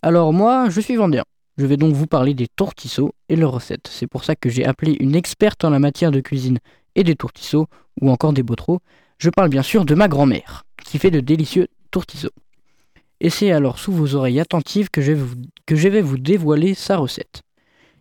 [0.01, 1.25] Alors moi, je suis vendéen.
[1.57, 3.89] Je vais donc vous parler des tourtisseaux et leurs recettes.
[3.91, 6.59] C'est pour ça que j'ai appelé une experte en la matière de cuisine
[6.95, 7.67] et des tourtisseaux,
[8.01, 8.79] ou encore des botreaux.
[9.19, 12.31] Je parle bien sûr de ma grand-mère, qui fait de délicieux tourtisseaux.
[13.21, 15.13] Et c'est alors sous vos oreilles attentives que je
[15.89, 17.43] vais vous, dévoiler sa recette.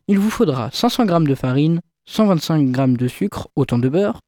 [0.08, 4.22] Il vous faudra 500 g de farine, 125 g de sucre, autant de beurre,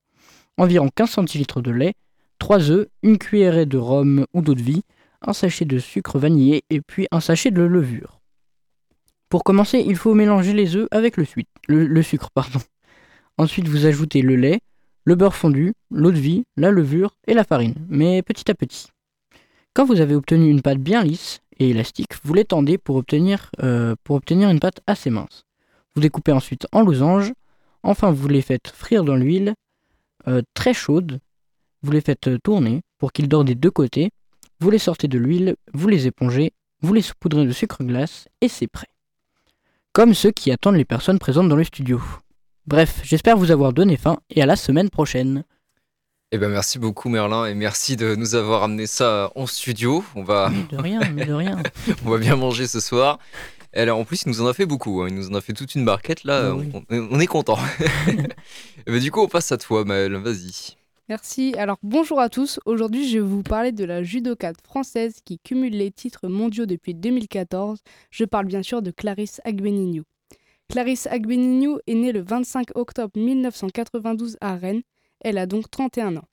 [0.57, 1.93] environ 15 centilitres de lait,
[2.39, 4.83] 3 œufs, une cuillerée de rhum ou d'eau de vie,
[5.21, 8.19] un sachet de sucre vanillé et puis un sachet de levure.
[9.29, 11.25] Pour commencer, il faut mélanger les œufs avec le,
[12.01, 12.29] sucre.
[13.37, 14.59] Ensuite, vous ajoutez le lait,
[15.03, 18.87] le beurre fondu, l'eau de vie, la levure et la farine, mais petit à petit.
[19.79, 23.95] Quand vous avez obtenu une pâte bien lisse et élastique, vous l'étendez pour obtenir, euh,
[24.03, 25.45] pour obtenir une pâte assez mince.
[25.95, 27.31] Vous découpez ensuite en losanges,
[27.81, 29.53] enfin vous les faites frire dans l'huile
[30.27, 31.21] euh, très chaude,
[31.81, 34.09] vous les faites euh, tourner pour qu'ils dorent des deux côtés,
[34.59, 38.49] vous les sortez de l'huile, vous les épongez, vous les saupoudrez de sucre glace et
[38.49, 38.89] c'est prêt.
[39.93, 42.01] Comme ceux qui attendent les personnes présentes dans le studio.
[42.67, 45.45] Bref, j'espère vous avoir donné faim et à la semaine prochaine.
[46.31, 50.03] Eh ben merci beaucoup Merlin et merci de nous avoir amené ça en studio.
[50.13, 51.57] On va, Mais de rien, mais de rien.
[52.05, 53.17] on va bien manger ce soir.
[53.73, 55.07] Et alors en plus il nous en a fait beaucoup, hein.
[55.09, 56.69] il nous en a fait toute une barquette là, Ah oui.
[56.73, 57.57] on, on est content.
[58.87, 60.75] Eh ben, du coup on passe à toi Maëlle, vas-y.
[61.09, 61.55] Merci.
[61.57, 62.59] Alors bonjour à tous.
[62.65, 66.93] Aujourd'hui, je vais vous parler de la judokate française qui cumule les titres mondiaux depuis
[66.93, 67.79] 2014.
[68.11, 70.03] Je parle bien sûr de Clarisse Agbenienou.
[70.69, 74.81] Clarisse Agbenienou est née le 25 octobre 1992 à Rennes.
[75.21, 76.25] Elle a donc 31 ans.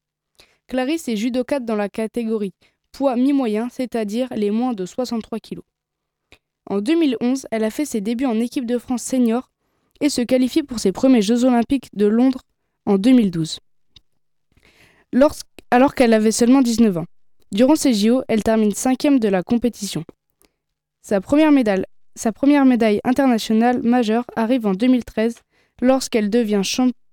[0.69, 2.53] Clarisse est judokate dans la catégorie
[2.93, 5.61] poids mi-moyen, c'est-à-dire les moins de 63 kg.
[6.69, 9.51] En 2011, elle a fait ses débuts en équipe de France senior
[10.01, 12.41] et se qualifie pour ses premiers Jeux olympiques de Londres
[12.87, 13.61] en 2012.
[15.15, 17.07] Lorsqu- alors qu'elle avait seulement 19 ans.
[17.53, 20.05] Durant ces JO, elle termine cinquième de la compétition.
[21.03, 25.37] Sa première médaille, internationale majeure arrive en 2013
[25.81, 26.63] lorsqu'elle devient,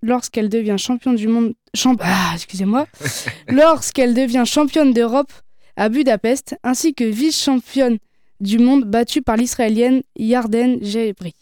[0.02, 1.54] lorsqu'elle devient championne du monde.
[1.74, 2.88] Champ- ah, excusez-moi.
[3.48, 5.32] lorsqu'elle devient championne d'Europe
[5.76, 7.98] à Budapest, ainsi que vice-championne
[8.40, 11.34] du monde battue par l'Israélienne Yarden Jebri.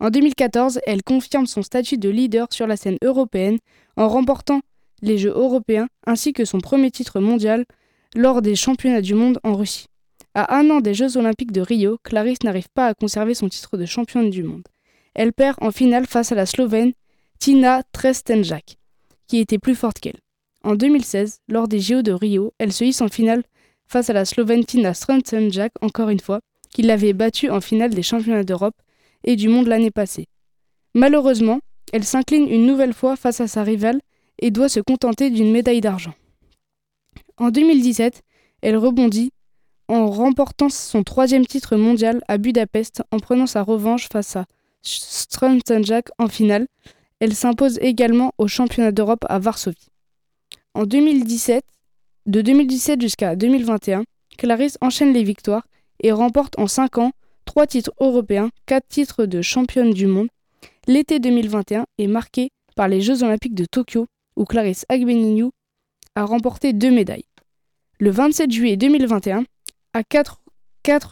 [0.00, 3.58] En 2014, elle confirme son statut de leader sur la scène européenne
[3.96, 4.60] en remportant
[5.02, 7.64] les Jeux européens ainsi que son premier titre mondial
[8.14, 9.86] lors des championnats du monde en Russie.
[10.34, 13.76] À un an des Jeux olympiques de Rio, Clarisse n'arrive pas à conserver son titre
[13.76, 14.66] de championne du monde.
[15.14, 16.92] Elle perd en finale face à la Slovène
[17.40, 18.76] Tina Trestenjak,
[19.28, 20.18] qui était plus forte qu'elle.
[20.64, 23.44] En 2016, lors des JO de Rio, elle se hisse en finale
[23.86, 28.02] face à la Slovène Tina Trestenjak, encore une fois, qui l'avait battue en finale des
[28.02, 28.74] championnats d'Europe
[29.24, 30.26] et du monde l'année passée.
[30.94, 31.60] Malheureusement,
[31.92, 34.00] elle s'incline une nouvelle fois face à sa rivale
[34.40, 36.14] et doit se contenter d'une médaille d'argent.
[37.36, 38.22] En 2017,
[38.62, 39.30] elle rebondit
[39.88, 44.44] en remportant son troisième titre mondial à Budapest en prenant sa revanche face à
[44.82, 46.66] Struntenjak en finale.
[47.20, 49.88] Elle s'impose également au championnat d'Europe à Varsovie.
[50.74, 51.64] En 2017,
[52.26, 54.04] de 2017 jusqu'à 2021,
[54.36, 55.66] Clarisse enchaîne les victoires
[56.00, 57.12] et remporte en 5 ans
[57.44, 60.28] 3 titres européens, 4 titres de championne du monde.
[60.86, 65.50] L'été 2021 est marqué par les Jeux olympiques de Tokyo où Clarisse Agbenienou
[66.14, 67.24] a remporté deux médailles.
[67.98, 69.44] Le 27 juillet 2021,
[69.92, 70.40] à 4,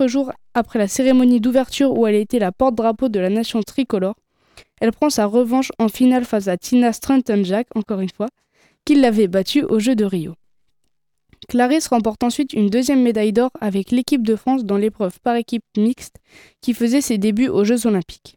[0.06, 4.14] jours après la cérémonie d'ouverture où elle été la porte-drapeau de la nation tricolore,
[4.80, 8.28] elle prend sa revanche en finale face à Tina Struntenjak, encore une fois,
[8.84, 10.34] qui l'avait battue aux Jeux de Rio.
[11.48, 15.64] Clarisse remporte ensuite une deuxième médaille d'or avec l'équipe de France dans l'épreuve par équipe
[15.76, 16.16] mixte
[16.60, 18.36] qui faisait ses débuts aux Jeux olympiques.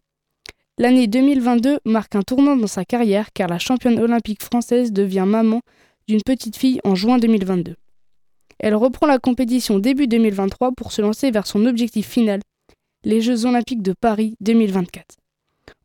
[0.77, 5.61] L'année 2022 marque un tournant dans sa carrière car la championne olympique française devient maman
[6.07, 7.75] d'une petite fille en juin 2022.
[8.59, 12.41] Elle reprend la compétition début 2023 pour se lancer vers son objectif final,
[13.03, 15.17] les Jeux olympiques de Paris 2024.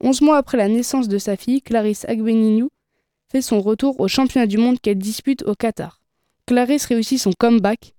[0.00, 2.68] Onze mois après la naissance de sa fille, Clarisse Agbenienou
[3.30, 6.00] fait son retour au championnat du monde qu'elle dispute au Qatar.
[6.46, 7.94] Clarisse réussit son comeback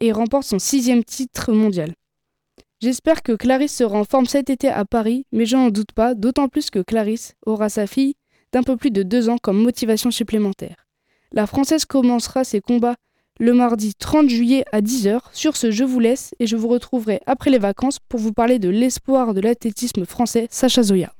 [0.00, 1.94] et remporte son sixième titre mondial.
[2.80, 6.14] J'espère que Clarisse sera en forme cet été à Paris, mais je n'en doute pas,
[6.14, 8.14] d'autant plus que Clarisse aura sa fille
[8.52, 10.86] d'un peu plus de deux ans comme motivation supplémentaire.
[11.32, 12.96] La Française commencera ses combats
[13.40, 15.18] le mardi 30 juillet à 10h.
[15.32, 18.58] Sur ce, je vous laisse et je vous retrouverai après les vacances pour vous parler
[18.58, 21.12] de l'espoir de l'athlétisme français, Sacha Zoya.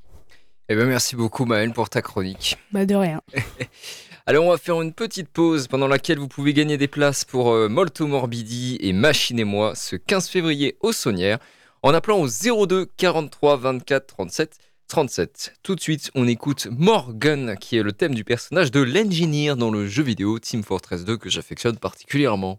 [0.68, 2.58] Eh ben merci beaucoup Maëlle pour ta chronique.
[2.70, 3.22] Bah de rien.
[4.26, 7.50] Alors on va faire une petite pause pendant laquelle vous pouvez gagner des places pour
[7.50, 11.38] euh, Molto Morbidi et Machine et moi ce 15 février au Saunière
[11.82, 14.58] en appelant au 02 43 24 37
[14.90, 15.54] 37.
[15.62, 19.70] Tout de suite, on écoute Morgan qui est le thème du personnage de l'engineer dans
[19.70, 22.58] le jeu vidéo Team Fortress 2 que j'affectionne particulièrement.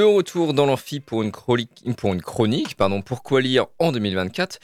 [0.00, 4.58] De retour dans l'amphi pour une chronique, pour une chronique pardon, Pourquoi lire en 2024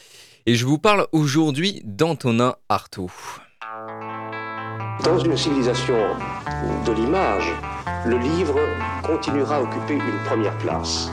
[0.47, 3.11] Et je vous parle aujourd'hui d'Antonin Artaud.
[5.05, 5.95] Dans une civilisation
[6.87, 7.53] de l'image,
[8.07, 8.59] le livre
[9.05, 11.11] continuera à occuper une première place.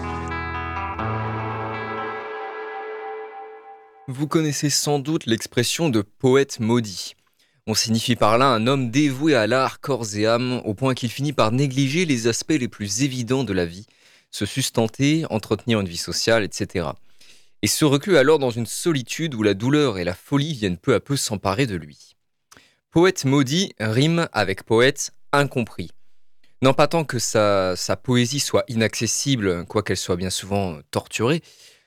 [4.08, 7.16] Vous connaissez sans doute l'expression de poète maudit.
[7.68, 11.10] On signifie par là un homme dévoué à l'art corps et âme, au point qu'il
[11.10, 13.86] finit par négliger les aspects les plus évidents de la vie,
[14.34, 16.88] se sustenter, entretenir une vie sociale, etc.
[17.62, 20.96] Et se reclue alors dans une solitude où la douleur et la folie viennent peu
[20.96, 22.16] à peu s'emparer de lui.
[22.92, 25.92] Poète maudit rime avec poète incompris.
[26.62, 31.42] Non pas tant que sa poésie soit inaccessible, quoiqu'elle soit bien souvent torturée,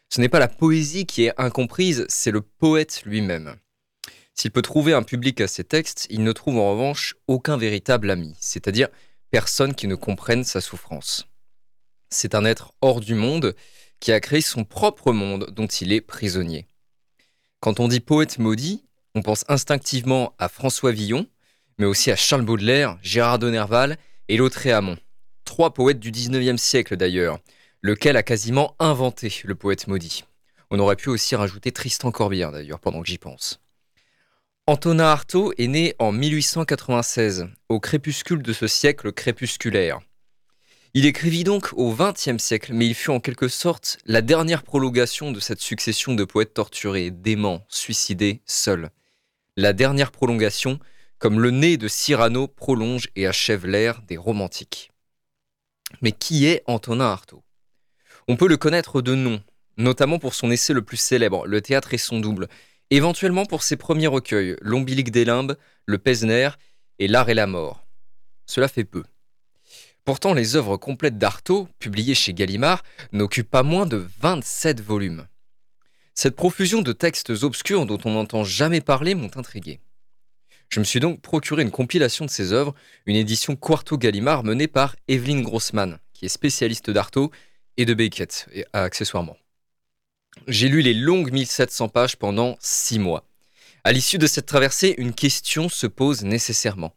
[0.08, 3.56] ce n'est pas la poésie qui est incomprise, c'est le poète lui-même.
[4.34, 8.10] S'il peut trouver un public à ses textes, il ne trouve en revanche aucun véritable
[8.10, 8.88] ami, c'est-à-dire
[9.30, 11.26] personne qui ne comprenne sa souffrance.
[12.10, 13.54] C'est un être hors du monde
[14.00, 16.66] qui a créé son propre monde dont il est prisonnier.
[17.60, 21.26] Quand on dit poète maudit, on pense instinctivement à François Villon,
[21.78, 23.96] mais aussi à Charles Baudelaire, Gérard de Nerval
[24.28, 24.98] et Lautréamont.
[25.44, 27.38] Trois poètes du 19e siècle d'ailleurs,
[27.82, 30.24] lequel a quasiment inventé le poète maudit.
[30.70, 33.60] On aurait pu aussi rajouter Tristan Corbière d'ailleurs pendant que j'y pense.
[34.66, 40.00] Antonin Artaud est né en 1896, au crépuscule de ce siècle crépusculaire.
[40.98, 45.30] Il écrivit donc au XXe siècle, mais il fut en quelque sorte la dernière prolongation
[45.30, 48.88] de cette succession de poètes torturés, déments, suicidés, seuls.
[49.58, 50.78] La dernière prolongation,
[51.18, 54.90] comme le nez de Cyrano prolonge et achève l'ère des romantiques.
[56.00, 57.44] Mais qui est Antonin Artaud?
[58.26, 59.42] On peut le connaître de nom,
[59.76, 62.48] notamment pour son essai le plus célèbre, Le théâtre et son double,
[62.88, 66.48] éventuellement pour ses premiers recueils, L'ombilique des limbes, Le Pesner
[66.98, 67.86] et L'art et la mort.
[68.46, 69.02] Cela fait peu.
[70.06, 75.26] Pourtant, les œuvres complètes d'Artaud, publiées chez Gallimard, n'occupent pas moins de 27 volumes.
[76.14, 79.80] Cette profusion de textes obscurs dont on n'entend jamais parler m'ont intrigué.
[80.68, 82.72] Je me suis donc procuré une compilation de ces œuvres,
[83.06, 87.32] une édition Quarto Gallimard menée par Evelyne Grossman, qui est spécialiste d'Artaud
[87.76, 89.36] et de Beckett, et, accessoirement.
[90.46, 93.26] J'ai lu les longues 1700 pages pendant six mois.
[93.82, 96.94] À l'issue de cette traversée, une question se pose nécessairement.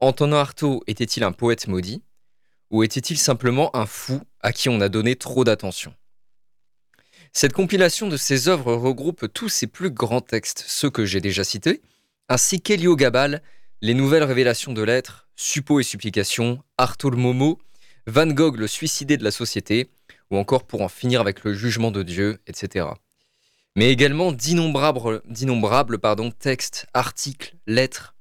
[0.00, 2.02] Antonin Artaud était-il un poète maudit?
[2.72, 5.94] Ou était-il simplement un fou à qui on a donné trop d'attention?
[7.34, 11.44] Cette compilation de ses œuvres regroupe tous ses plus grands textes, ceux que j'ai déjà
[11.44, 11.82] cités,
[12.28, 13.42] ainsi qu'Héliogabal,
[13.82, 17.58] Les nouvelles révélations de l'être, Suppos et supplications, Artaud le Momo,
[18.06, 19.90] Van Gogh le suicidé de la société,
[20.30, 22.86] ou encore pour en finir avec le jugement de Dieu, etc.
[23.76, 25.20] Mais également d'innombrables,
[26.38, 28.14] textes, articles, lettres.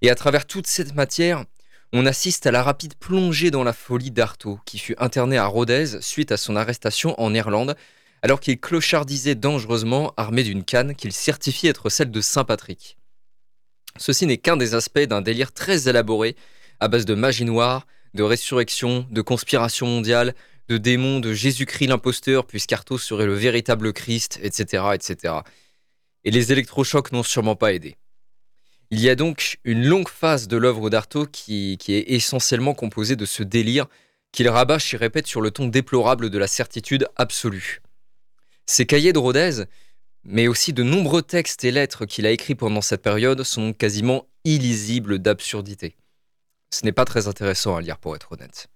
[0.00, 1.44] Et à travers toute cette matière,
[1.92, 6.00] on assiste à la rapide plongée dans la folie d'Artaud, qui fut interné à Rodez
[6.00, 7.76] suite à son arrestation en Irlande,
[8.22, 12.96] alors qu'il clochardisait dangereusement armé d'une canne qu'il certifie être celle de Saint Patrick.
[13.98, 16.36] Ceci n'est qu'un des aspects d'un délire très élaboré,
[16.80, 20.34] à base de magie noire, de résurrection, de conspiration mondiale,
[20.68, 25.34] de démons, de Jésus-Christ l'imposteur, puisqu'Artaud serait le véritable Christ, etc., etc.
[26.24, 27.96] Et les électrochocs n'ont sûrement pas aidé.
[28.90, 33.24] Il y a donc une longue phase de l'œuvre d'Artaud qui, est essentiellement composée de
[33.24, 33.86] ce délire
[34.30, 37.80] qu'il rabâche et répète sur le ton déplorable de la certitude absolue.
[38.66, 39.64] Ses cahiers de Rodez,
[40.24, 44.28] mais aussi de nombreux textes et lettres qu'il a écrits pendant cette période, sont quasiment
[44.44, 45.96] illisibles d'absurdité.
[46.70, 48.68] Ce n'est pas très intéressant à lire pour être honnête.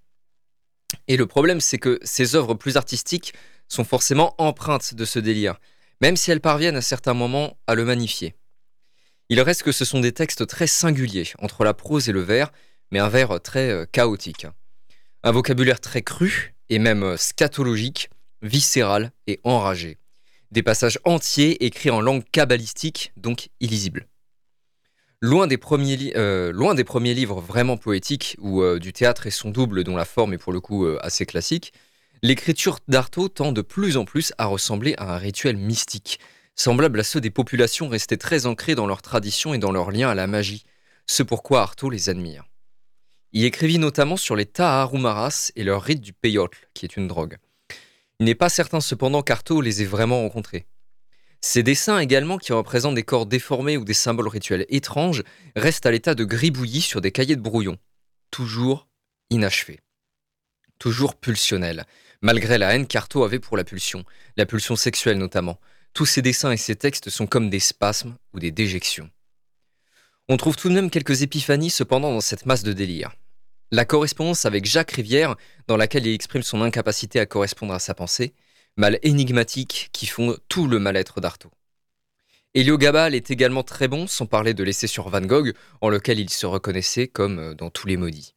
[1.06, 3.34] Et le problème, c'est que ces œuvres plus artistiques
[3.68, 5.60] sont forcément empreintes de ce délire,
[6.00, 8.34] même si elles parviennent à certains moments à le magnifier.
[9.30, 12.50] Il reste que ce sont des textes très singuliers, entre la prose et le vers,
[12.90, 14.48] mais un vers très euh, chaotique.
[15.22, 18.10] Un vocabulaire très cru, et même euh, scatologique,
[18.42, 19.98] viscéral et enragé.
[20.50, 24.08] Des passages entiers écrits en langue kabbalistique, donc illisible.
[25.20, 30.06] Loin des, premiers euh, livres vraiment poétiques ou du théâtre et son double dont la
[30.06, 31.72] forme est pour le coup assez classique,
[32.22, 36.18] l'écriture d'Artaud tend de plus en plus à ressembler à un rituel mystique,
[36.60, 40.10] semblable à ceux des populations restées très ancrées dans leur tradition et dans leur lien
[40.10, 40.64] à la magie,
[41.06, 42.44] ce pourquoi Artaud les admire.
[43.32, 47.38] Il écrivit notamment sur les Taharumaras et leur rite du peyotl, qui est une drogue.
[48.18, 50.66] Il n'est pas certain cependant qu'Artaud les ait vraiment rencontrés.
[51.40, 55.22] Ces dessins également, qui représentent des corps déformés ou des symboles rituels étranges,
[55.56, 57.78] restent à l'état de gribouillis sur des cahiers de brouillon,
[58.30, 58.86] toujours
[59.30, 59.80] inachevés,
[60.78, 61.86] toujours pulsionnels,
[62.20, 64.04] malgré la haine qu'Artaud avait pour la pulsion,
[64.36, 65.58] la pulsion sexuelle notamment.
[65.92, 69.10] Tous ces dessins et ces textes sont comme des spasmes ou des déjections.
[70.28, 73.12] On trouve tout de même quelques épiphanies cependant dans cette masse de délire.
[73.72, 75.36] La correspondance avec Jacques Rivière,
[75.66, 78.32] dans laquelle il exprime son incapacité à correspondre à sa pensée,
[78.76, 81.50] mal énigmatique qui font tout le mal-être d'Artaud.
[82.54, 86.18] Elio Gabal est également très bon, sans parler de l'essai sur Van Gogh, en lequel
[86.18, 88.34] il se reconnaissait comme euh, dans tous les maudits.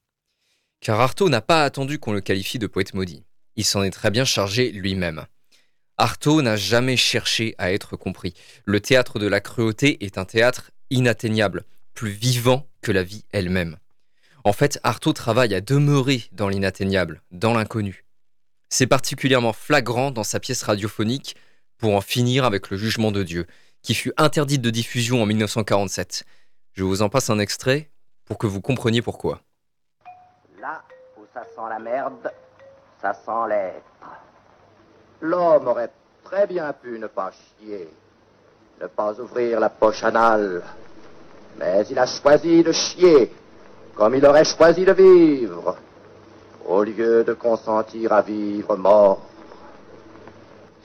[0.81, 3.23] Car Artaud n'a pas attendu qu'on le qualifie de poète maudit.
[3.55, 5.25] Il s'en est très bien chargé lui-même.
[5.97, 8.33] Artaud n'a jamais cherché à être compris.
[8.65, 13.77] Le théâtre de la cruauté est un théâtre inatteignable, plus vivant que la vie elle-même.
[14.43, 18.05] En fait, Artaud travaille à demeurer dans l'inatteignable, dans l'inconnu.
[18.69, 21.35] C'est particulièrement flagrant dans sa pièce radiophonique
[21.77, 23.45] Pour en finir avec le jugement de Dieu,
[23.83, 26.23] qui fut interdite de diffusion en 1947.
[26.71, 27.91] Je vous en passe un extrait
[28.25, 29.41] pour que vous compreniez pourquoi.
[30.59, 30.83] Là
[31.17, 32.31] où ça sent la merde,
[32.99, 33.92] ça sent l'être.
[35.23, 35.89] L'homme aurait
[36.25, 37.87] très bien pu ne pas chier,
[38.81, 40.61] ne pas ouvrir la poche anale,
[41.57, 43.31] mais il a choisi de chier,
[43.95, 45.77] comme il aurait choisi de vivre,
[46.67, 49.21] au lieu de consentir à vivre mort.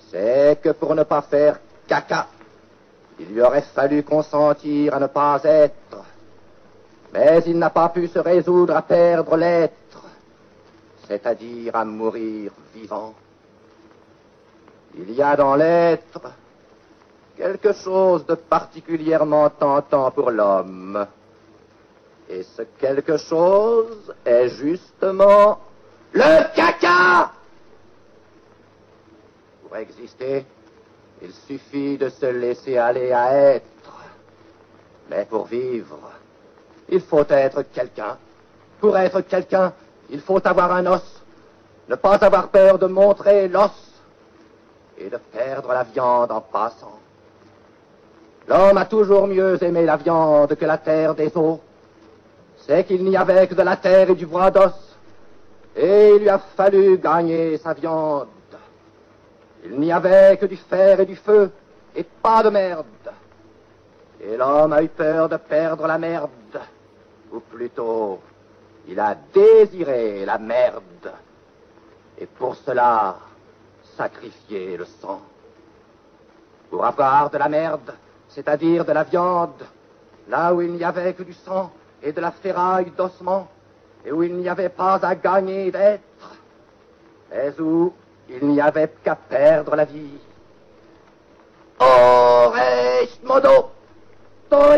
[0.09, 1.59] C'est que pour ne pas faire
[1.89, 2.29] caca,
[3.19, 6.05] il lui aurait fallu consentir à ne pas être,
[7.13, 10.05] mais il n'a pas pu se résoudre à perdre l'être,
[11.09, 13.15] c'est-à-dire à mourir vivant.
[15.01, 16.21] Il y a dans l'être
[17.37, 21.07] quelque chose de particulièrement tentant pour l'homme.
[22.29, 25.61] Et ce quelque chose est justement
[26.13, 27.31] le caca.
[29.63, 30.45] Pour exister,
[31.23, 33.65] il suffit de se laisser aller à être.
[35.11, 36.11] Mais pour vivre,
[36.89, 38.19] il faut être quelqu'un.
[38.81, 39.73] Pour être quelqu'un,
[40.11, 41.23] il faut avoir un os.
[41.89, 43.71] Ne pas avoir peur de montrer l'os
[45.01, 46.99] et de perdre la viande en passant.
[48.49, 51.61] L'homme a toujours mieux aimé la viande que la terre des eaux.
[52.57, 54.73] C'est qu'il n'y avait que de la terre et du bois d'os.
[55.77, 58.29] Et il lui a fallu gagner sa viande.
[59.65, 61.51] Il n'y avait que du fer et du feu,
[61.95, 62.87] et pas de merde.
[64.21, 66.31] Et l'homme a eu peur de perdre la merde.
[67.33, 68.21] Ou plutôt,
[68.89, 71.13] il a désiré la merde.
[72.19, 73.17] Et pour cela,
[73.99, 75.21] sacrifié le sang.
[76.71, 77.93] Pour avoir de la merde,
[78.29, 79.65] c'est-à-dire de la viande,
[80.29, 81.73] là où il n'y avait que du sang
[82.03, 83.49] et de la ferraille d'ossement,
[84.05, 86.29] et où il n'y avait pas à gagner d'être,
[87.31, 87.93] mais où
[88.29, 90.21] il n'y avait qu'à perdre la vie.
[91.81, 93.71] Ores modo,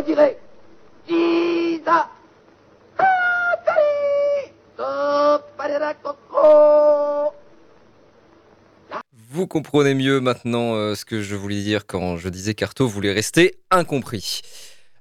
[0.07, 0.37] dire,
[9.51, 13.59] comprenez mieux maintenant euh, ce que je voulais dire quand je disais qu'Artaud voulait rester
[13.73, 14.43] incompris.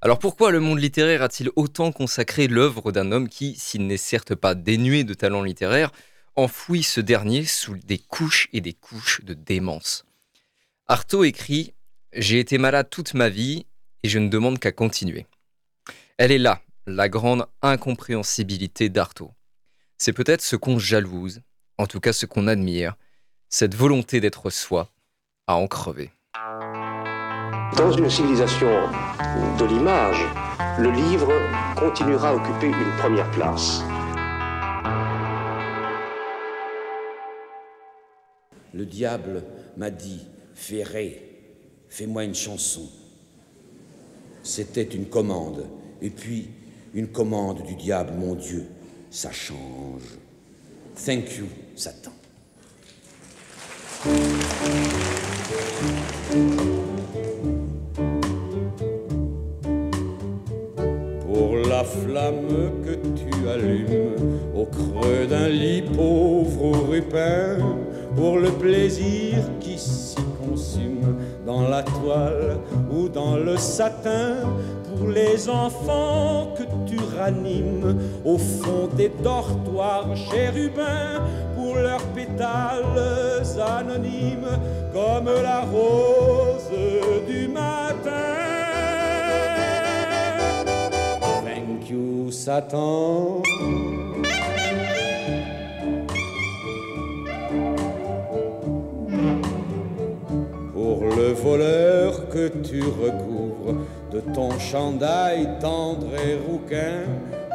[0.02, 4.34] Alors pourquoi le monde littéraire a-t-il autant consacré l'œuvre d'un homme qui, s'il n'est certes
[4.34, 5.92] pas dénué de talent littéraire,
[6.36, 10.04] enfouit ce dernier sous des couches et des couches de démence?
[10.88, 11.76] Artaud écrit
[12.14, 13.68] J'ai été malade toute ma vie
[14.02, 15.28] et je ne demande qu'à continuer.
[16.18, 19.32] Elle est là, la grande incompréhensibilité d'Artaud.
[20.00, 21.42] C'est peut-être ce qu'on jalouse,
[21.78, 22.96] en tout cas ce qu'on admire,
[23.52, 24.90] cette volonté d'être soi,
[25.48, 26.12] à en crever.
[27.76, 28.70] Dans une civilisation
[29.58, 30.24] de l'image,
[30.78, 31.32] le livre
[31.76, 33.82] continuera à occuper une première place.
[38.76, 39.44] Le diable
[39.78, 41.20] m'a dit, Ferré,
[41.90, 42.88] fais-moi une chanson.
[44.44, 45.68] C'était une commande.
[46.04, 46.50] Et puis,
[46.94, 48.68] une commande du diable, mon Dieu,
[49.10, 50.04] ça change.
[50.96, 52.19] Thank you, Satan.
[54.02, 54.12] Pour
[61.68, 64.16] la flamme que tu allumes
[64.56, 67.58] au creux d'un lit pauvre ou rupin,
[68.16, 70.16] pour le plaisir qui s'y
[70.48, 74.36] consume dans la toile ou dans le satin,
[74.88, 81.22] pour les enfants que tu ranimes au fond des dortoirs chérubins,
[81.56, 83.44] pour leurs pétales
[84.94, 86.70] comme la rose
[87.28, 88.10] du matin.
[91.46, 93.42] Thank you, Satan.
[100.74, 103.76] Pour le voleur que tu recouvres
[104.12, 107.04] de ton chandail tendre et rouquin,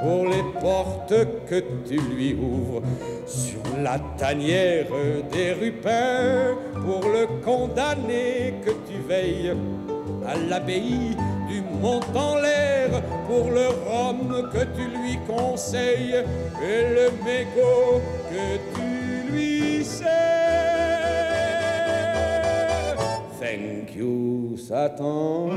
[0.02, 1.14] pour les portes
[1.48, 2.82] que tu lui ouvres
[3.82, 4.86] la tanière
[5.32, 9.54] des rupins, pour le condamné que tu veilles
[10.26, 11.16] à l'abbaye
[11.48, 16.24] tu montes en l'air pour le rhum que tu lui conseilles
[16.62, 18.00] et le mégot
[18.30, 20.08] que tu lui sers.
[23.38, 25.50] Thank you, Satan.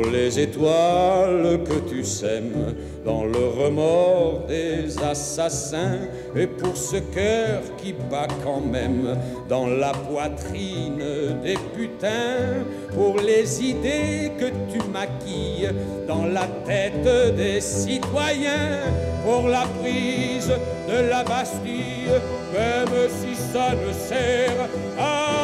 [0.00, 2.74] Pour les étoiles que tu sèmes
[3.04, 5.98] dans le remords des assassins
[6.34, 11.04] et pour ce cœur qui bat quand même dans la poitrine
[11.44, 15.68] des putains, pour les idées que tu maquilles
[16.08, 18.80] dans la tête des citoyens,
[19.22, 20.50] pour la prise
[20.88, 22.08] de la Bastille,
[22.54, 24.66] même si ça ne sert
[24.98, 25.39] à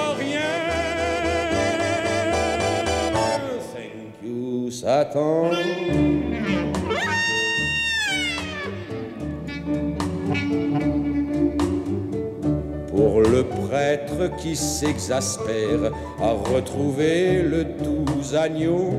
[12.88, 18.90] Pour le prêtre qui s'exaspère à retrouver le doux agneau,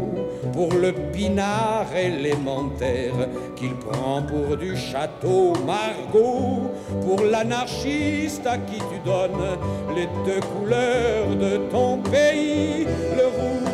[0.54, 6.72] pour le pinard élémentaire qu'il prend pour du château Margot,
[7.06, 9.58] pour l'anarchiste à qui tu donnes
[9.94, 12.86] les deux couleurs de ton pays,
[13.18, 13.67] le rouge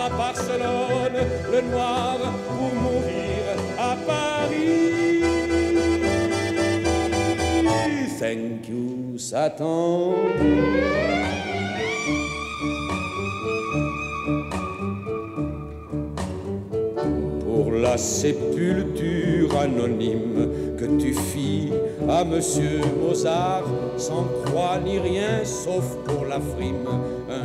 [0.00, 1.20] à Barcelone,
[1.52, 2.16] le noir
[2.48, 3.42] pour mourir
[3.78, 4.98] à Paris.
[8.20, 10.14] Thank you, Satan.
[17.44, 21.72] Pour la sépulture anonyme que tu fis
[22.08, 23.64] à Monsieur Mozart,
[23.96, 26.88] sans croix ni rien sauf pour la frime,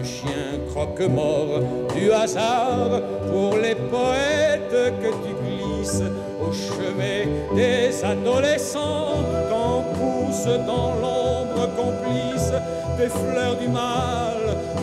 [0.04, 1.62] chien croque-mort
[1.96, 3.02] du hasard,
[3.32, 6.04] pour les poètes que tu glisses
[6.42, 12.52] au chevet des adolescents, quand poussent dans l'ombre complice
[12.98, 14.38] des fleurs du mal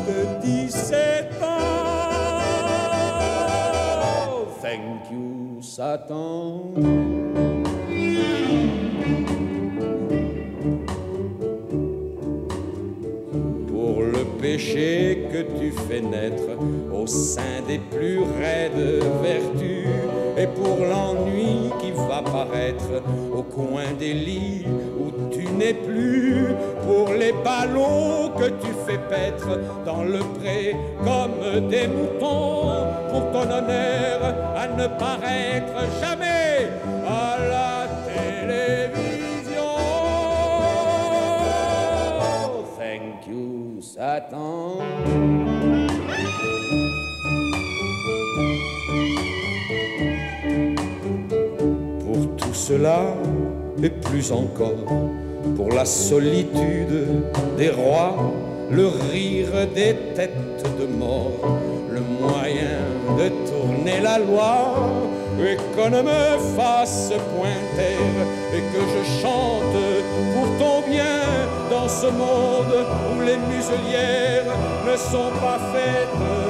[0.09, 1.47] de 17 ans.
[4.63, 7.60] Thank you, Satan.
[14.41, 16.51] Péché que tu fais naître
[16.93, 19.87] au sein des plus raides vertus,
[20.37, 23.03] et pour l'ennui qui va paraître
[23.35, 24.65] au coin des lits
[24.99, 26.47] où tu n'es plus,
[26.87, 30.75] pour les ballots que tu fais paître dans le pré
[31.05, 34.19] comme des moutons, pour ton honneur
[34.57, 36.69] à ne paraître jamais
[37.07, 38.80] à la télévision.
[52.01, 53.15] Pour tout cela
[53.81, 54.85] et plus encore,
[55.55, 57.23] pour la solitude
[57.57, 58.17] des rois,
[58.73, 61.59] le rire des têtes de mort,
[61.93, 62.81] le moyen
[63.17, 64.75] de tourner la loi,
[65.41, 69.77] et qu'on ne me fasse point taire, et que je chante
[70.35, 71.21] pour ton bien
[71.71, 74.53] dans ce monde où les muselières
[74.87, 76.50] ne sont pas faites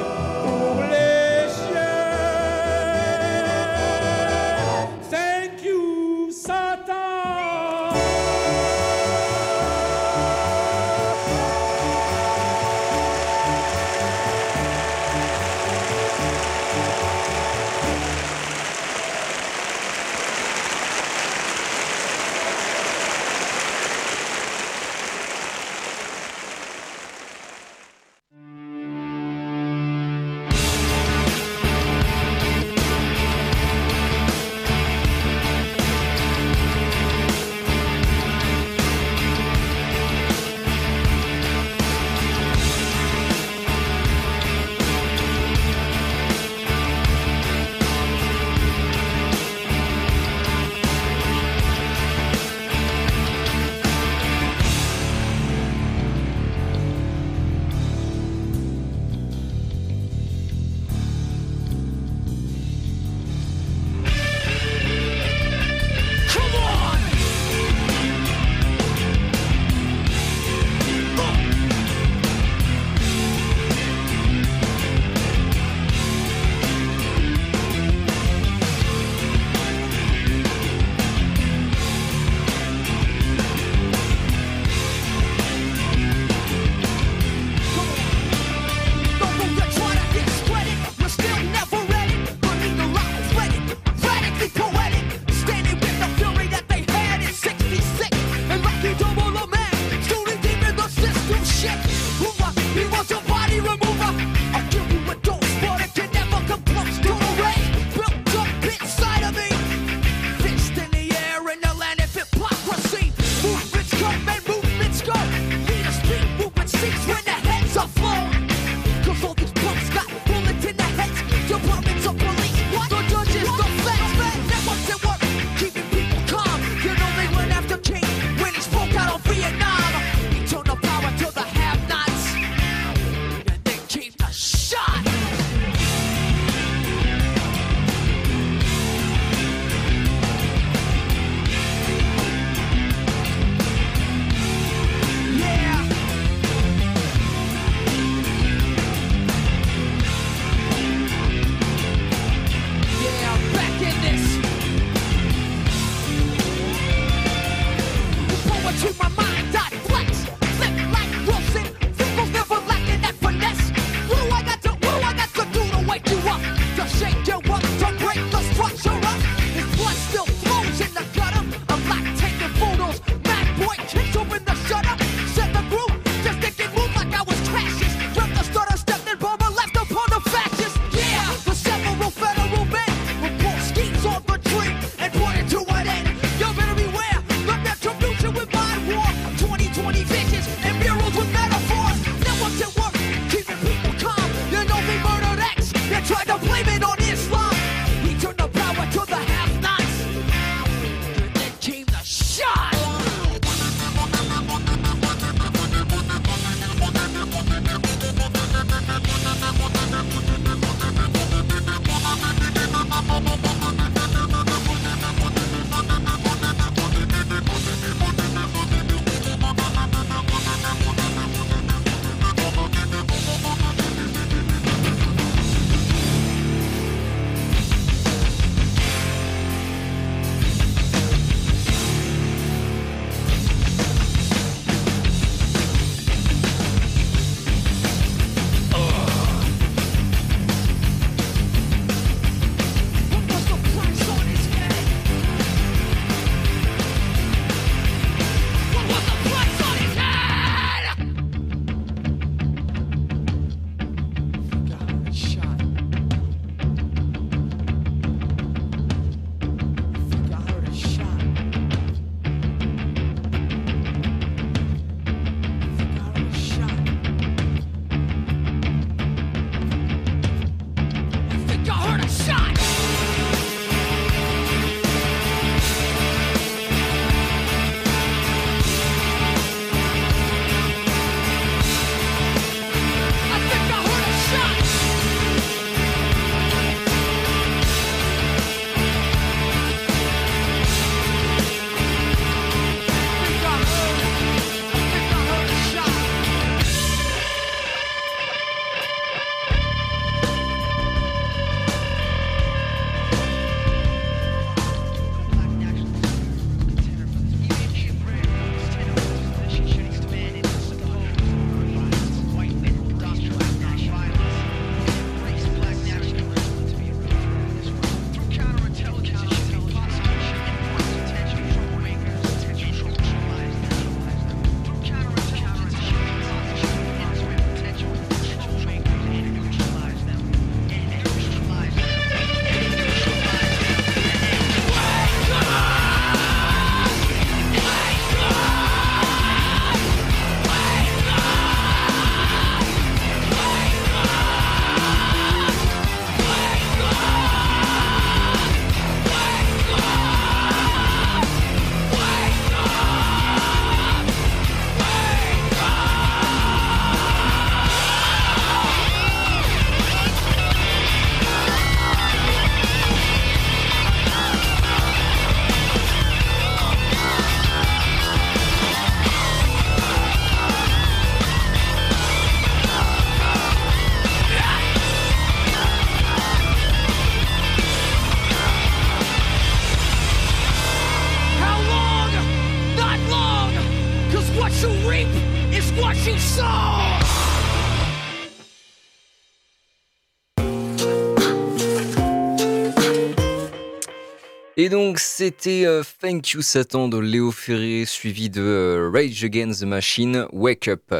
[394.63, 399.61] Et donc c'était euh, Thank You Satan de Léo Ferré suivi de euh, Rage Against
[399.61, 400.93] the Machine Wake Up.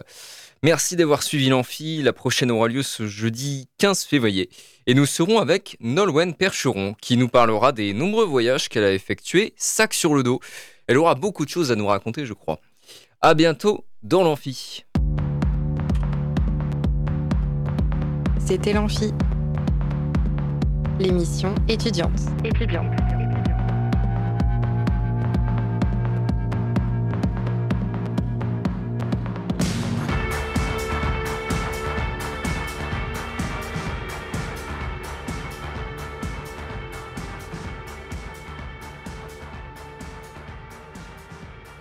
[0.63, 2.01] Merci d'avoir suivi l'amphi.
[2.01, 4.49] La prochaine aura lieu ce jeudi 15 février.
[4.87, 9.53] Et nous serons avec Nolwenn Percheron qui nous parlera des nombreux voyages qu'elle a effectués,
[9.57, 10.39] sac sur le dos.
[10.87, 12.59] Elle aura beaucoup de choses à nous raconter, je crois.
[13.21, 14.85] À bientôt dans l'amphi.
[18.43, 19.11] C'était l'Amphi,
[20.99, 22.19] l'émission étudiante.
[22.43, 23.20] Étudiante.